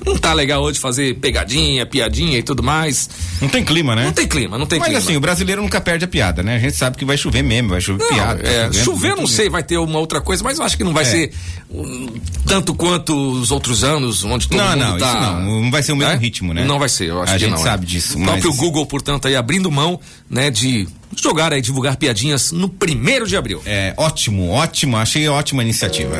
Não 0.04 0.16
tá 0.16 0.32
legal 0.32 0.62
hoje 0.62 0.78
fazer 0.78 1.14
pegadinha, 1.16 1.84
piadinha 1.84 2.38
e 2.38 2.42
tudo 2.42 2.62
mais. 2.62 3.08
Não 3.40 3.48
tem 3.48 3.62
clima, 3.64 3.94
né? 3.94 4.04
Não 4.04 4.12
tem 4.12 4.26
clima, 4.26 4.56
não 4.58 4.66
tem 4.66 4.78
Mas 4.78 4.88
clima. 4.88 4.98
assim, 5.02 5.16
o 5.16 5.20
brasileiro 5.20 5.60
nunca 5.62 5.80
perde 5.80 6.04
a 6.04 6.08
piada, 6.08 6.42
né? 6.42 6.56
A 6.56 6.58
gente 6.58 6.76
sabe 6.76 6.96
que 6.96 7.04
vai 7.04 7.16
chover 7.18 7.42
mesmo, 7.42 7.68
vai 7.70 7.80
chover 7.80 8.02
Não, 8.04 8.08
piada. 8.14 8.42
tá 8.42 8.48
é, 8.48 8.62
chovendo 8.72 8.84
chover 8.84 9.16
não 9.16 9.26
sei, 9.26 9.48
vai 9.50 9.62
ter 9.62 9.76
uma 9.78 9.98
outra 9.98 10.20
coisa, 10.20 10.42
mas 10.42 10.58
eu 10.58 10.64
acho 10.64 10.76
que 10.76 10.84
não 10.84 10.92
vai 10.94 11.04
É. 11.04 11.06
ser 11.06 11.32
um, 11.70 12.08
tanto 12.46 12.74
quanto 12.74 13.14
os 13.14 13.50
outros 13.50 13.84
anos, 13.84 14.24
onde 14.24 14.48
todo 14.48 14.58
Não, 14.58 14.68
mundo 14.70 14.78
não, 14.78 14.98
tá. 14.98 15.06
isso 15.12 15.20
não. 15.20 15.60
Não 15.62 15.70
vai 15.70 15.82
ser 15.82 15.92
o 15.92 15.96
mesmo 15.96 16.12
É? 16.12 16.16
ritmo, 16.16 16.54
né? 16.54 16.64
Não 16.64 16.78
vai 16.78 16.88
ser, 16.88 17.08
eu 17.10 17.20
acho 17.22 17.32
A 17.32 17.36
que 17.36 17.40
gente 17.44 17.50
não. 17.52 17.58
é. 17.60 17.62
sabe 17.62 17.86
disso, 17.86 18.18
O 18.18 18.22
próprio 18.24 18.48
mas- 18.50 18.56
Google, 18.58 18.86
portanto, 18.86 19.28
aí 19.28 19.36
abrindo 19.36 19.70
mão, 19.70 20.00
né, 20.28 20.50
de 20.50 20.88
jogar 21.16 21.52
aí, 21.52 21.60
divulgar 21.60 21.96
piadinhas 21.96 22.52
no 22.52 22.68
primeiro 22.68 23.26
de 23.26 23.36
abril. 23.36 23.60
É, 23.66 23.92
ótimo, 23.96 24.48
ótimo, 24.50 24.96
achei 24.96 25.28
ótima 25.28 25.62
iniciativa. 25.62 26.18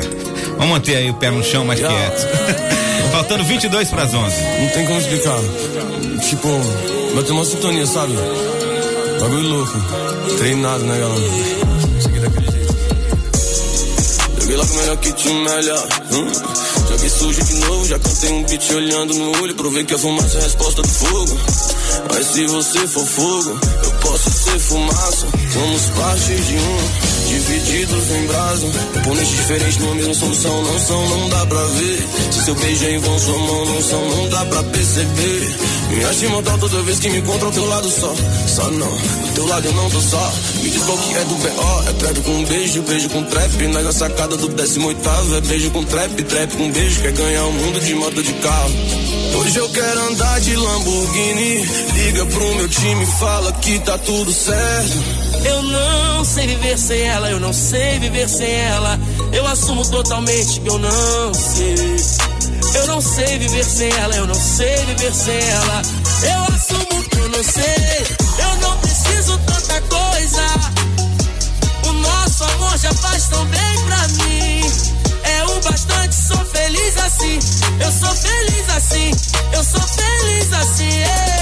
Vamos 0.57 0.69
manter 0.69 0.97
aí 0.97 1.09
o 1.09 1.13
pé 1.15 1.31
no 1.31 1.43
chão 1.43 1.65
mais 1.65 1.79
quieto. 1.79 2.27
Faltando 3.21 3.43
22 3.43 3.89
para 3.91 4.01
as 4.01 4.13
11. 4.15 4.35
Não 4.41 4.69
tem 4.69 4.83
como 4.87 4.99
explicar. 4.99 5.37
Tipo, 6.27 6.47
bateu 7.13 7.35
uma 7.35 7.45
sintonia, 7.45 7.85
sabe? 7.85 8.13
Bagulho 9.19 9.47
louco. 9.47 9.73
Treinado, 10.39 10.83
né, 10.85 10.99
galera? 10.99 11.21
Isso 11.99 12.07
aqui 12.07 12.19
daquele 12.19 12.51
jeito. 12.51 12.75
Joguei 14.39 14.57
lá 14.57 14.65
com 14.65 14.73
o 14.73 14.77
melhor 14.77 14.97
kit, 14.97 15.29
o 15.29 15.33
melhor. 15.35 15.87
Hum. 16.11 16.31
Joguei 16.89 17.09
sujo 17.09 17.43
de 17.43 17.53
novo, 17.57 17.85
já 17.85 17.99
cantei 17.99 18.31
um 18.31 18.43
beat 18.43 18.71
olhando 18.71 19.13
no 19.13 19.39
olho. 19.39 19.53
Provei 19.53 19.83
que 19.83 19.93
a 19.93 19.99
fumaça 19.99 20.37
é 20.37 20.41
a 20.41 20.43
resposta 20.43 20.81
do 20.81 20.89
fogo. 20.89 21.37
Mas 22.11 22.25
se 22.25 22.47
você 22.47 22.87
for 22.87 23.05
fogo, 23.05 23.59
eu 23.83 23.91
posso 23.99 24.31
ser 24.31 24.57
fumaça. 24.57 25.27
Somos 25.53 25.85
parte 25.95 26.35
de 26.41 26.55
um. 26.55 27.10
Divididos 27.31 28.11
em 28.11 28.27
brasa, 28.27 28.67
oponentes 28.97 29.29
diferentes 29.29 29.77
numa 29.77 29.95
mesma 29.95 30.13
solução, 30.13 30.63
não 30.63 30.79
são, 30.79 31.09
não 31.09 31.29
dá 31.29 31.45
pra 31.45 31.63
ver. 31.63 32.07
Se 32.29 32.43
seu 32.43 32.55
beijo 32.55 32.85
é 32.85 32.91
em 32.91 32.99
vão, 32.99 33.17
sua 33.19 33.37
mão 33.37 33.65
não 33.67 33.81
são, 33.81 34.09
não 34.09 34.27
dá 34.27 34.45
pra 34.47 34.63
perceber. 34.63 35.55
Me 35.91 36.03
acho 36.03 36.25
imortal 36.25 36.57
toda 36.57 36.83
vez 36.83 36.99
que 36.99 37.09
me 37.09 37.19
encontro 37.19 37.45
ao 37.45 37.53
teu 37.53 37.65
lado 37.67 37.89
só. 37.89 38.13
Só 38.47 38.69
não, 38.71 38.89
do 38.89 39.33
teu 39.33 39.47
lado 39.47 39.65
eu 39.65 39.73
não 39.73 39.89
tô 39.89 40.01
só. 40.01 40.33
Me 40.61 40.69
diz 40.69 40.83
qual 40.83 40.97
que 40.97 41.15
é 41.15 41.23
do 41.23 41.35
B.O. 41.35 41.89
É 41.89 41.93
trap 41.93 42.19
com 42.19 42.43
beijo, 42.43 42.81
beijo 42.81 43.09
com 43.09 43.23
trap. 43.23 43.67
Na 43.67 43.91
sacada 43.93 44.35
do 44.35 44.49
18 44.49 44.99
é 45.37 45.41
beijo 45.41 45.71
com 45.71 45.85
trap, 45.85 46.23
trap 46.23 46.57
com 46.57 46.69
beijo. 46.69 47.01
Quer 47.01 47.13
ganhar 47.13 47.45
o 47.45 47.53
mundo 47.53 47.79
de 47.79 47.95
moto 47.95 48.21
de 48.21 48.33
carro. 48.33 48.71
Hoje 49.39 49.57
eu 49.57 49.69
quero 49.69 50.01
andar 50.07 50.41
de 50.41 50.53
Lamborghini. 50.53 51.65
Liga 51.93 52.25
pro 52.25 52.55
meu 52.55 52.67
time, 52.67 53.05
fala 53.05 53.53
que 53.53 53.79
tá 53.79 53.97
tudo 53.99 54.33
certo. 54.33 55.20
Eu 55.43 55.63
não 55.63 56.23
sei 56.23 56.47
viver 56.47 56.77
sem 56.77 57.01
ela, 57.01 57.29
eu 57.29 57.39
não 57.39 57.53
sei 57.53 57.99
viver 57.99 58.29
sem 58.29 58.51
ela. 58.51 58.99
Eu 59.31 59.45
assumo 59.47 59.83
totalmente 59.89 60.59
que 60.59 60.67
eu 60.67 60.77
não 60.77 61.33
sei. 61.33 61.75
Eu 62.75 62.87
não 62.87 63.01
sei 63.01 63.39
viver 63.39 63.63
sem 63.63 63.89
ela, 63.91 64.15
eu 64.15 64.27
não 64.27 64.35
sei 64.35 64.85
viver 64.85 65.13
sem 65.13 65.37
ela. 65.37 65.81
Eu 66.23 66.55
assumo 66.55 67.03
que 67.03 67.17
eu 67.17 67.29
não 67.29 67.43
sei. 67.43 68.17
Eu 68.39 68.55
não 68.57 68.77
preciso 68.77 69.37
tanta 69.39 69.81
coisa. 69.81 70.43
O 71.87 71.93
nosso 71.93 72.43
amor 72.43 72.77
já 72.77 72.93
faz 72.93 73.27
tão 73.27 73.45
bem 73.45 73.85
pra 73.85 74.07
mim. 74.07 74.61
É 75.23 75.43
o 75.45 75.59
bastante, 75.61 76.15
sou 76.15 76.45
feliz 76.45 76.97
assim. 76.97 77.39
Eu 77.79 77.91
sou 77.91 78.15
feliz 78.15 78.69
assim. 78.69 79.11
Eu 79.53 79.63
sou 79.63 79.81
feliz 79.81 80.53
assim. 80.53 80.89
Yeah. 80.89 81.40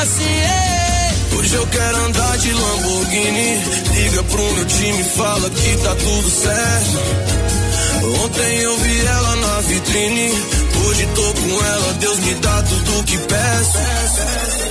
assim, 0.00 0.24
ei. 0.24 1.38
Hoje 1.38 1.54
eu 1.54 1.66
quero 1.66 1.96
andar 2.04 2.38
de 2.38 2.52
Lamborghini. 2.52 3.60
Liga 3.94 4.22
pro 4.24 4.52
meu 4.54 4.64
time, 4.66 5.04
fala 5.04 5.50
que 5.50 5.76
tá 5.78 5.94
tudo 5.94 6.30
certo. 6.30 6.98
Ontem 8.24 8.56
eu 8.58 8.78
vi 8.78 9.06
ela 9.06 9.36
na 9.36 9.60
vitrine. 9.60 10.30
Hoje 10.86 11.08
tô 11.14 11.22
com 11.22 11.64
ela, 11.64 11.92
Deus 11.94 12.18
me 12.18 12.34
dá 12.34 12.62
tudo 12.62 13.04
que 13.04 13.18
peço. 13.18 14.69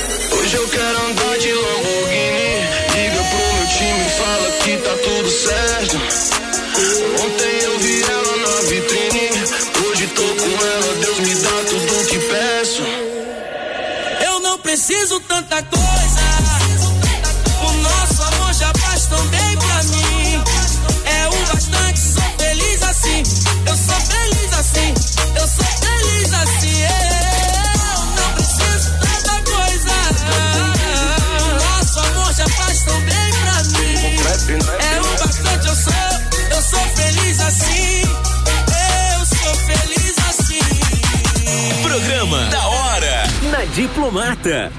coisa. 15.64 16.22
O 17.62 17.72
nosso 17.82 18.24
amor 18.24 18.53
já 18.53 18.72
faz 18.80 19.05
tão 19.05 19.26
bem 19.28 19.57
pra 19.57 19.84
mim. 19.84 20.43
É 21.05 21.28
o 21.28 21.45
bastante, 21.47 21.99
sou 21.99 22.24
feliz 22.38 22.84
assim. 22.84 23.24
Eu 23.66 23.76
sou 23.76 23.99
feliz 24.01 24.53
assim. 24.53 24.93
Eu 25.36 25.47
sou 25.47 25.66
feliz 25.66 26.34
assim. 26.34 26.82
Eu 26.82 27.99
não 28.16 28.34
preciso 28.34 28.91
tanta 28.99 29.41
coisa. 29.51 29.91
O 31.41 31.53
nosso 31.55 31.99
amor 31.99 32.34
já 32.34 32.47
faz 32.49 32.84
tão 32.84 32.99
bem 33.01 33.32
pra 33.41 33.64
mim. 33.64 34.16
É 34.80 35.01
o 35.01 35.03
bastante, 35.20 35.68
eu 35.68 35.76
sou. 35.76 35.93
Eu 36.51 36.62
sou 36.62 36.88
feliz 36.95 37.39
assim. 37.41 38.03
Eu 39.14 39.26
sou 39.26 39.55
feliz 39.55 40.16
assim. 40.30 41.82
Programa 41.84 42.45
da 42.45 42.68
hora 42.68 43.24
na 43.51 43.66
Diplomata. 43.66 44.72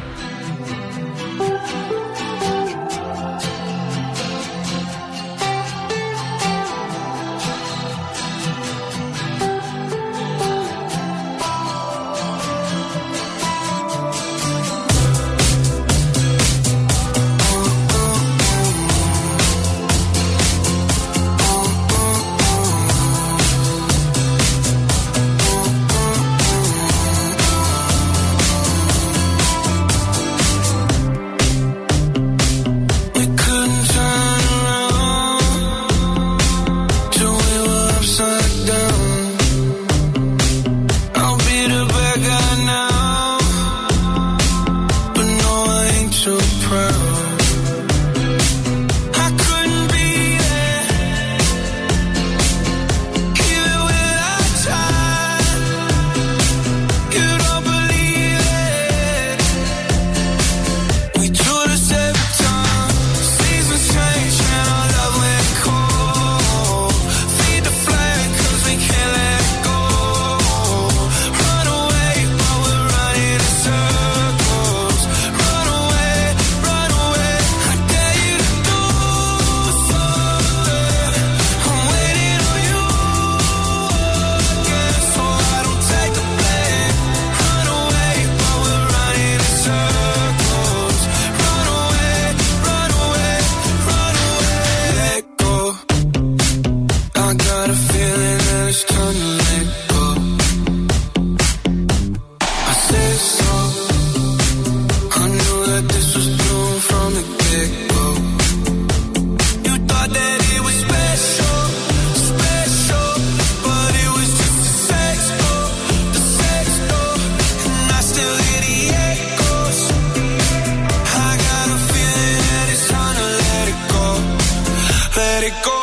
let 125.41 125.49
it 125.49 125.64
go 125.64 125.80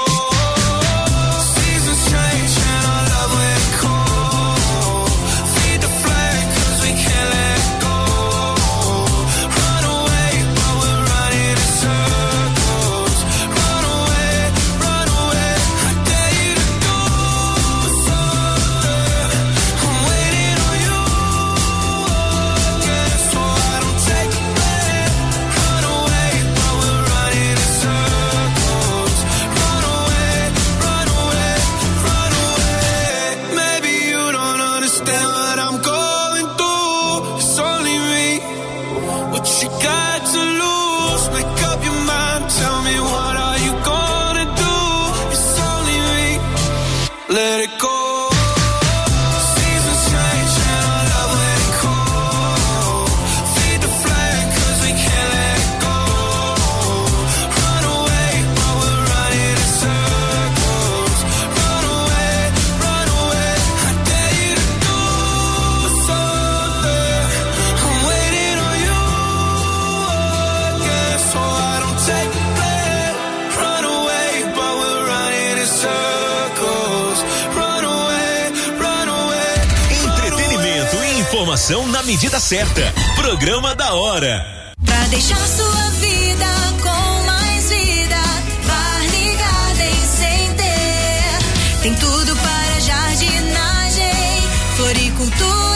certa. 82.48 82.94
Programa 83.18 83.76
da 83.76 83.94
hora. 83.94 84.74
Pra 84.86 85.04
deixar 85.08 85.36
sua 85.36 85.90
vida 86.00 86.46
com 86.82 87.26
mais 87.26 87.70
vida, 87.70 88.16
Varne 88.64 89.36
Garden 89.36 90.00
Center. 90.18 91.82
Tem 91.82 91.94
tudo 91.96 92.38
para 92.38 92.80
jardinagem, 92.80 94.42
floricultura 94.78 95.67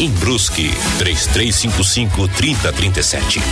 Em 0.00 0.08
Brusque, 0.12 0.70
3355 0.96 2.26
3037. 2.28 3.42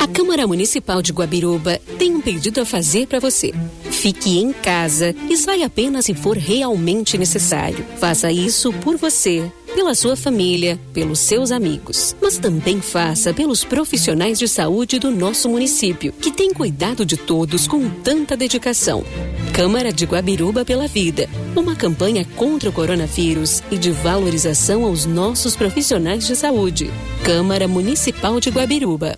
A 0.00 0.08
Câmara 0.08 0.48
Municipal 0.48 1.00
de 1.00 1.12
Guabiruba 1.12 1.80
tem 1.96 2.12
um 2.12 2.20
pedido 2.20 2.60
a 2.60 2.66
fazer 2.66 3.06
para 3.06 3.20
você. 3.20 3.54
Fique 3.88 4.38
em 4.38 4.52
casa 4.52 5.14
e 5.30 5.36
saia 5.36 5.66
apenas 5.66 6.06
se 6.06 6.14
for 6.14 6.36
realmente 6.36 7.16
necessário. 7.16 7.86
Faça 8.00 8.32
isso 8.32 8.72
por 8.72 8.96
você, 8.96 9.48
pela 9.74 9.94
sua 9.94 10.16
família, 10.16 10.78
pelos 10.92 11.18
seus 11.18 11.50
amigos. 11.50 12.16
Mas 12.22 12.38
também 12.38 12.80
faça 12.80 13.34
pelos 13.34 13.64
profissionais 13.64 14.38
de 14.38 14.48
saúde 14.48 14.98
do 14.98 15.10
nosso 15.10 15.48
município, 15.48 16.12
que 16.12 16.30
têm 16.30 16.54
cuidado 16.54 17.04
de 17.04 17.16
todos 17.16 17.66
com 17.66 17.88
tanta 17.90 18.36
dedicação. 18.36 19.04
Câmara 19.52 19.92
de 19.92 20.04
Guabiruba 20.04 20.64
pela 20.64 20.86
Vida. 20.86 21.28
Uma 21.54 21.74
campanha 21.74 22.24
contra 22.36 22.70
o 22.70 22.72
coronavírus 22.72 23.62
e 23.70 23.76
de 23.76 23.90
valorização 23.90 24.84
aos 24.84 25.04
nossos 25.04 25.56
profissionais 25.56 26.26
de 26.26 26.36
saúde. 26.36 26.90
Câmara 27.24 27.68
Municipal 27.68 28.40
de 28.40 28.50
Guabiruba. 28.50 29.16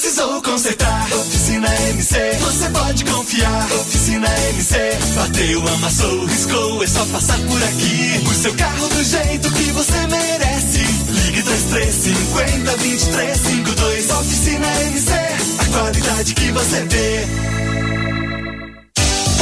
Precisou 0.00 0.40
consertar? 0.42 1.12
Oficina 1.12 1.68
MC, 1.88 2.14
você 2.40 2.70
pode 2.70 3.04
confiar. 3.04 3.64
Oficina 3.80 4.28
MC, 4.50 4.76
bateu, 5.16 5.68
amassou, 5.74 6.24
riscou, 6.24 6.84
é 6.84 6.86
só 6.86 7.04
passar 7.06 7.36
por 7.40 7.60
aqui. 7.64 8.22
O 8.24 8.32
seu 8.32 8.54
carro 8.54 8.88
do 8.90 9.02
jeito 9.02 9.50
que 9.50 9.72
você 9.72 10.06
merece. 10.06 10.78
Ligue 11.08 11.42
3350 11.42 12.76
2352. 12.76 14.10
Oficina 14.10 14.82
MC, 14.82 15.12
a 15.58 15.64
qualidade 15.64 16.32
que 16.32 16.52
você 16.52 16.80
vê. 16.84 17.57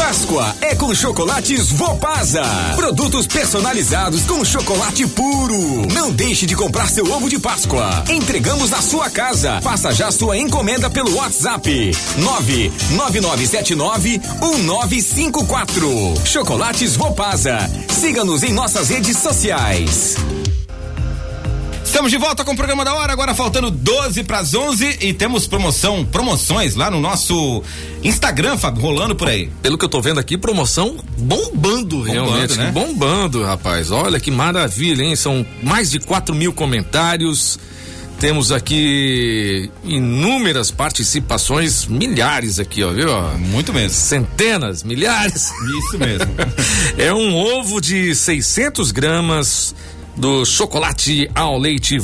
Páscoa 0.06 0.54
é 0.60 0.72
com 0.72 0.94
chocolates 0.94 1.72
Vopasa. 1.72 2.44
Produtos 2.76 3.26
personalizados 3.26 4.22
com 4.22 4.44
chocolate 4.44 5.04
puro. 5.04 5.84
Não 5.92 6.12
deixe 6.12 6.46
de 6.46 6.54
comprar 6.54 6.88
seu 6.88 7.10
ovo 7.10 7.28
de 7.28 7.40
Páscoa. 7.40 8.04
Entregamos 8.08 8.70
na 8.70 8.80
sua 8.80 9.10
casa. 9.10 9.60
Faça 9.60 9.92
já 9.92 10.12
sua 10.12 10.38
encomenda 10.38 10.88
pelo 10.88 11.12
WhatsApp 11.16 11.90
99979 12.18 14.20
1954. 14.40 16.14
Chocolates 16.24 16.94
Vopasa. 16.94 17.68
Siga-nos 17.88 18.44
em 18.44 18.52
nossas 18.52 18.88
redes 18.88 19.18
sociais. 19.18 20.14
Estamos 21.96 22.10
de 22.10 22.18
volta 22.18 22.44
com 22.44 22.52
o 22.52 22.56
programa 22.56 22.84
da 22.84 22.94
hora, 22.94 23.10
agora 23.10 23.34
faltando 23.34 23.70
12 23.70 24.22
para 24.24 24.40
as 24.40 24.52
11 24.52 24.98
e 25.00 25.14
temos 25.14 25.46
promoção, 25.46 26.04
promoções 26.04 26.74
lá 26.74 26.90
no 26.90 27.00
nosso 27.00 27.62
Instagram, 28.04 28.58
Fábio, 28.58 28.82
rolando 28.82 29.16
por 29.16 29.26
aí. 29.28 29.50
Pelo 29.62 29.78
que 29.78 29.84
eu 29.86 29.88
tô 29.88 30.02
vendo 30.02 30.20
aqui, 30.20 30.36
promoção 30.36 30.98
bombando, 31.16 32.02
realmente. 32.02 32.58
né? 32.58 32.70
Bombando, 32.70 33.42
rapaz. 33.42 33.90
Olha 33.90 34.20
que 34.20 34.30
maravilha, 34.30 35.02
hein? 35.02 35.16
São 35.16 35.44
mais 35.62 35.90
de 35.90 35.98
4 35.98 36.34
mil 36.34 36.52
comentários. 36.52 37.58
Temos 38.20 38.52
aqui 38.52 39.70
inúmeras 39.82 40.70
participações, 40.70 41.86
milhares 41.86 42.58
aqui, 42.58 42.84
ó, 42.84 42.92
viu? 42.92 43.08
Muito 43.38 43.72
mesmo. 43.72 43.96
Centenas, 43.96 44.82
milhares. 44.82 45.50
Isso 45.78 45.98
mesmo. 45.98 46.34
é 46.98 47.12
um 47.14 47.34
ovo 47.34 47.80
de 47.80 48.14
600 48.14 48.90
gramas 48.90 49.74
do 50.16 50.44
chocolate 50.44 51.30
ao 51.34 51.58
leite 51.58 51.98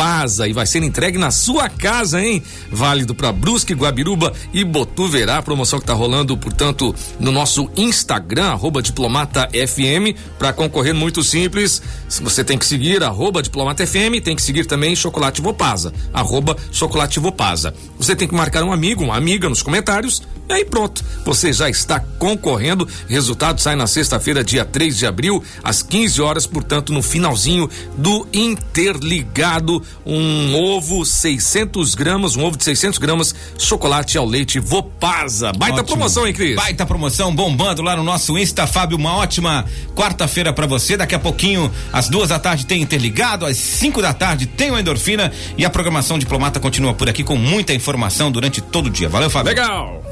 Vopasa 0.00 0.48
e 0.48 0.54
vai 0.54 0.64
ser 0.64 0.82
entregue 0.82 1.18
na 1.18 1.30
sua 1.30 1.68
casa, 1.68 2.22
hein? 2.22 2.42
Válido 2.72 3.14
para 3.14 3.30
Brusque, 3.30 3.74
Guabiruba 3.74 4.32
e 4.50 4.64
Botuverá. 4.64 5.42
Promoção 5.42 5.78
que 5.78 5.84
tá 5.84 5.92
rolando, 5.92 6.34
portanto, 6.38 6.94
no 7.18 7.30
nosso 7.30 7.68
Instagram, 7.76 8.46
arroba 8.46 8.80
diplomata 8.80 9.46
FM. 9.52 10.16
Para 10.38 10.54
concorrer, 10.54 10.94
muito 10.94 11.22
simples. 11.22 11.82
Você 12.22 12.42
tem 12.42 12.56
que 12.56 12.64
seguir 12.64 13.02
arroba 13.02 13.42
diplomata 13.42 13.86
FM, 13.86 14.24
tem 14.24 14.34
que 14.34 14.42
seguir 14.42 14.64
também 14.64 14.96
Chocolate 14.96 15.42
Vopasa, 15.42 15.92
arroba 16.14 16.56
Chocolate 16.72 17.20
Vopasa. 17.20 17.74
Você 17.98 18.16
tem 18.16 18.26
que 18.26 18.34
marcar 18.34 18.64
um 18.64 18.72
amigo, 18.72 19.04
uma 19.04 19.16
amiga 19.16 19.50
nos 19.50 19.62
comentários. 19.62 20.22
E 20.48 20.52
aí 20.52 20.64
pronto, 20.64 21.04
você 21.24 21.52
já 21.52 21.70
está 21.70 22.00
concorrendo. 22.00 22.88
Resultado 23.06 23.60
sai 23.60 23.76
na 23.76 23.86
sexta-feira, 23.86 24.42
dia 24.42 24.64
3 24.64 24.96
de 24.96 25.06
abril, 25.06 25.40
às 25.62 25.80
15 25.80 26.20
horas, 26.20 26.44
portanto, 26.44 26.92
no 26.92 27.02
finalzinho 27.02 27.70
do 27.96 28.26
Interligado. 28.32 29.80
Um 30.04 30.54
ovo 30.54 31.04
600 31.04 31.94
gramas, 31.94 32.36
um 32.36 32.44
ovo 32.44 32.56
de 32.56 32.64
600 32.64 32.98
gramas, 32.98 33.34
chocolate 33.58 34.16
ao 34.18 34.26
leite 34.26 34.58
Vopasa. 34.58 35.52
Baita 35.52 35.80
Ótimo. 35.80 35.96
promoção, 35.96 36.26
hein, 36.26 36.32
Cris? 36.32 36.56
Baita 36.56 36.86
promoção 36.86 37.34
bombando 37.34 37.82
lá 37.82 37.96
no 37.96 38.02
nosso 38.02 38.36
Insta, 38.38 38.66
Fábio. 38.66 38.96
Uma 38.96 39.16
ótima 39.16 39.64
quarta-feira 39.94 40.52
para 40.52 40.66
você. 40.66 40.96
Daqui 40.96 41.14
a 41.14 41.18
pouquinho, 41.18 41.70
às 41.92 42.08
duas 42.08 42.30
da 42.30 42.38
tarde, 42.38 42.66
tem 42.66 42.80
Interligado. 42.90 43.46
Às 43.46 43.56
5 43.56 44.02
da 44.02 44.12
tarde, 44.12 44.46
tem 44.46 44.70
o 44.70 44.78
Endorfina. 44.78 45.32
E 45.56 45.64
a 45.64 45.70
programação 45.70 46.18
Diplomata 46.18 46.58
continua 46.58 46.92
por 46.94 47.08
aqui 47.08 47.22
com 47.22 47.36
muita 47.36 47.72
informação 47.72 48.32
durante 48.32 48.60
todo 48.60 48.86
o 48.86 48.90
dia. 48.90 49.08
Valeu, 49.08 49.30
Fábio. 49.30 49.50
Legal. 49.50 50.02